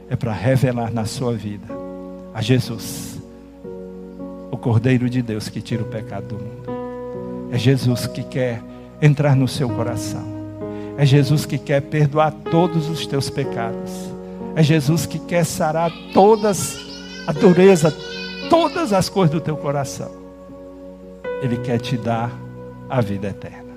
é 0.10 0.16
para 0.16 0.34
revelar 0.34 0.92
na 0.92 1.06
sua 1.06 1.34
vida 1.34 1.68
a 2.34 2.42
Jesus, 2.42 3.20
o 4.52 4.58
Cordeiro 4.58 5.10
de 5.10 5.22
Deus 5.22 5.50
que 5.50 5.62
tira 5.62 5.84
o 5.84 5.86
pecado 5.86 6.28
do 6.28 6.36
mundo. 6.36 7.52
É 7.52 7.58
Jesus 7.58 8.08
que 8.08 8.24
quer 8.24 8.62
entrar 9.02 9.36
no 9.36 9.48
seu 9.48 9.70
coração. 9.70 10.40
É 10.98 11.06
Jesus 11.06 11.46
que 11.46 11.58
quer 11.58 11.82
perdoar 11.82 12.32
todos 12.32 12.90
os 12.90 13.06
teus 13.06 13.30
pecados. 13.30 13.92
É 14.56 14.64
Jesus 14.64 15.06
que 15.06 15.20
quer 15.20 15.46
sarar 15.46 15.92
todas 16.14 16.78
a 17.26 17.32
dureza, 17.32 17.96
todas 18.50 18.92
as 18.92 19.08
coisas 19.10 19.34
do 19.34 19.40
teu 19.40 19.56
coração. 19.56 20.12
Ele 21.42 21.58
quer 21.58 21.80
te 21.80 21.96
dar 21.96 22.32
a 22.90 23.02
vida 23.02 23.28
eterna. 23.28 23.70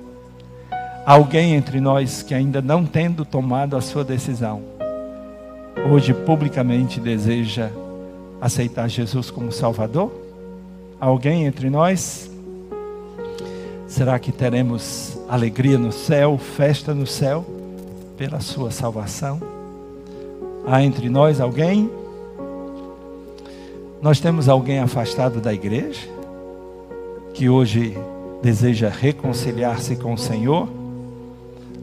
Alguém 1.05 1.55
entre 1.55 1.81
nós 1.81 2.23
que 2.23 2.35
ainda 2.35 2.63
não 2.63 2.85
tendo 2.85 3.25
tomado 3.25 3.77
a 3.77 3.81
sua 3.81 4.05
decisão, 4.05 4.63
hoje 5.91 6.15
publicamente 6.15 7.01
deseja 7.01 7.71
aceitar 8.41 8.89
Jesus 8.89 9.31
como 9.31 9.53
Salvador? 9.53 10.11
Alguém 11.01 11.47
entre 11.47 11.71
nós? 11.71 12.31
Será 13.87 14.19
que 14.19 14.33
teremos 14.33 15.19
alegria 15.29 15.79
no 15.79 15.93
céu, 15.93 16.39
festa 16.39 16.95
no 16.95 17.07
céu, 17.07 17.45
pela 18.17 18.41
sua 18.41 18.71
salvação? 18.71 19.41
Há 20.67 20.83
entre 20.83 21.09
nós 21.09 21.41
alguém? 21.41 21.91
Nós 24.01 24.19
temos 24.19 24.49
alguém 24.49 24.79
afastado 24.79 25.41
da 25.41 25.53
igreja, 25.53 26.09
que 27.35 27.49
hoje 27.49 27.97
deseja 28.43 28.89
reconciliar-se 28.89 29.97
com 29.97 30.15
o 30.15 30.19
Senhor? 30.19 30.69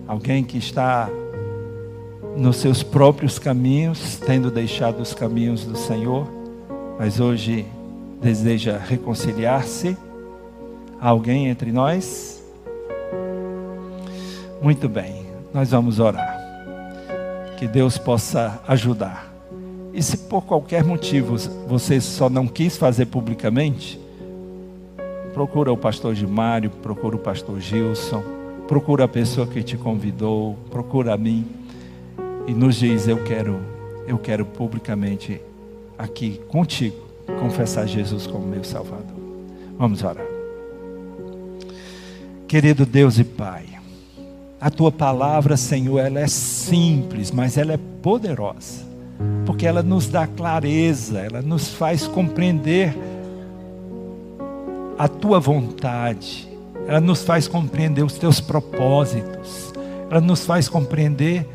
Alguém 0.08 0.44
que 0.44 0.58
está 0.58 1.10
nos 2.38 2.58
seus 2.58 2.84
próprios 2.84 3.40
caminhos, 3.40 4.18
tendo 4.18 4.52
deixado 4.52 5.02
os 5.02 5.14
caminhos 5.14 5.66
do 5.66 5.78
Senhor, 5.78 6.28
mas 6.98 7.20
hoje 7.20 7.66
deseja 8.22 8.78
reconciliar-se? 8.78 9.98
alguém 11.00 11.48
entre 11.48 11.72
nós? 11.72 12.44
Muito 14.62 14.90
bem, 14.90 15.26
nós 15.54 15.72
vamos 15.72 16.00
orar. 16.00 16.38
Que 17.58 17.68
Deus 17.68 17.98
possa 17.98 18.60
ajudar. 18.68 19.34
E 19.94 20.04
se 20.04 20.18
por 20.18 20.44
qualquer 20.44 20.84
motivo 20.84 21.36
você 21.68 22.00
só 22.00 22.30
não 22.30 22.48
quis 22.48 22.78
fazer 22.78 23.06
publicamente, 23.08 24.00
procura 25.34 25.72
o 25.72 25.78
pastor 25.78 26.14
Gimário, 26.14 26.70
procura 26.70 27.16
o 27.16 27.20
pastor 27.20 27.60
Gilson, 27.60 28.24
procura 28.68 29.06
a 29.06 29.08
pessoa 29.08 29.48
que 29.48 29.64
te 29.64 29.78
convidou, 29.78 30.58
procura 30.70 31.14
a 31.14 31.18
mim 31.18 31.46
e 32.50 32.52
nos 32.52 32.78
diz 32.78 33.08
eu 33.08 33.24
quero, 33.24 33.62
eu 34.08 34.18
quero 34.18 34.44
publicamente 34.44 35.40
aqui 35.96 36.42
contigo 36.48 36.98
confessar 37.40 37.88
Jesus 37.88 38.26
como 38.26 38.48
meu 38.48 38.64
Salvador. 38.64 39.20
Vamos 39.78 40.04
orar. 40.04 40.26
Querido 42.48 42.88
Deus 42.88 43.20
e 43.20 43.24
Pai, 43.24 43.66
a 44.60 44.72
tua 44.72 44.92
palavra, 44.92 45.56
Senhor, 45.56 46.00
ela 46.00 46.22
é 46.22 46.26
simples, 46.26 47.30
mas 47.30 47.56
ela 47.56 47.74
é 47.74 47.80
poderosa, 48.02 48.84
porque 49.46 49.68
ela 49.68 49.84
nos 49.84 50.08
dá 50.08 50.26
clareza, 50.26 51.20
ela 51.20 51.44
nos 51.44 51.68
faz 51.68 52.08
compreender 52.08 52.98
a 54.98 55.08
tua 55.08 55.40
vontade, 55.40 56.48
ela 56.88 57.00
nos 57.00 57.24
faz 57.24 57.48
compreender 57.48 58.04
os 58.04 58.14
teus 58.14 58.42
propósitos, 58.42 59.72
ela 60.10 60.20
nos 60.20 60.44
faz 60.48 60.68
compreender 60.68 61.48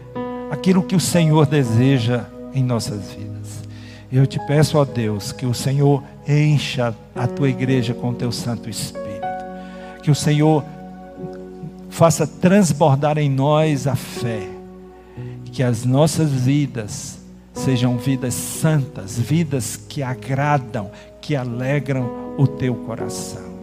aquilo 0.54 0.82
que 0.82 0.96
o 0.96 1.00
Senhor 1.00 1.46
deseja 1.46 2.24
em 2.54 2.62
nossas 2.62 3.10
vidas. 3.12 3.62
Eu 4.10 4.26
te 4.26 4.38
peço, 4.46 4.78
ó 4.78 4.84
Deus, 4.84 5.32
que 5.32 5.44
o 5.44 5.52
Senhor 5.52 6.02
encha 6.26 6.94
a 7.14 7.26
tua 7.26 7.48
igreja 7.48 7.92
com 7.92 8.14
teu 8.14 8.32
Santo 8.32 8.70
Espírito 8.70 9.26
Que 10.02 10.10
o 10.10 10.14
Senhor 10.14 10.64
faça 11.90 12.26
transbordar 12.26 13.18
em 13.18 13.28
nós 13.28 13.86
a 13.86 13.96
fé. 13.96 14.48
Que 15.44 15.62
as 15.62 15.84
nossas 15.84 16.30
vidas 16.30 17.18
sejam 17.52 17.96
vidas 17.98 18.34
santas, 18.34 19.18
vidas 19.18 19.76
que 19.76 20.02
agradam, 20.02 20.90
que 21.20 21.36
alegram 21.36 22.34
o 22.36 22.46
teu 22.46 22.74
coração. 22.74 23.54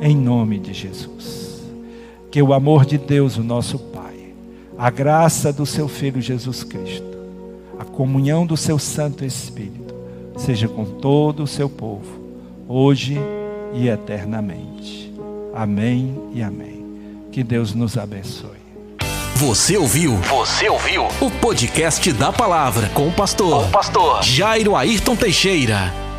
Em 0.00 0.16
nome 0.16 0.58
de 0.58 0.72
Jesus. 0.72 1.62
Que 2.30 2.40
o 2.40 2.52
amor 2.52 2.84
de 2.84 2.98
Deus, 2.98 3.36
o 3.36 3.42
nosso 3.42 3.78
a 4.80 4.88
graça 4.88 5.52
do 5.52 5.66
seu 5.66 5.86
Filho 5.86 6.22
Jesus 6.22 6.64
Cristo, 6.64 7.18
a 7.78 7.84
comunhão 7.84 8.46
do 8.46 8.56
seu 8.56 8.78
Santo 8.78 9.26
Espírito, 9.26 9.94
seja 10.38 10.66
com 10.68 10.86
todo 10.86 11.42
o 11.42 11.46
seu 11.46 11.68
povo, 11.68 12.18
hoje 12.66 13.18
e 13.74 13.88
eternamente. 13.88 15.12
Amém 15.54 16.18
e 16.32 16.42
amém. 16.42 16.82
Que 17.30 17.44
Deus 17.44 17.74
nos 17.74 17.98
abençoe. 17.98 18.58
Você 19.34 19.76
ouviu? 19.76 20.16
Você 20.16 20.70
ouviu? 20.70 21.04
O 21.20 21.30
podcast 21.30 22.10
da 22.14 22.32
palavra 22.32 22.88
com 22.94 23.06
o 23.06 23.12
pastor, 23.12 23.64
com 23.64 23.68
o 23.68 23.70
pastor 23.70 24.22
Jairo 24.22 24.74
Ayrton 24.74 25.14
Teixeira. 25.14 26.09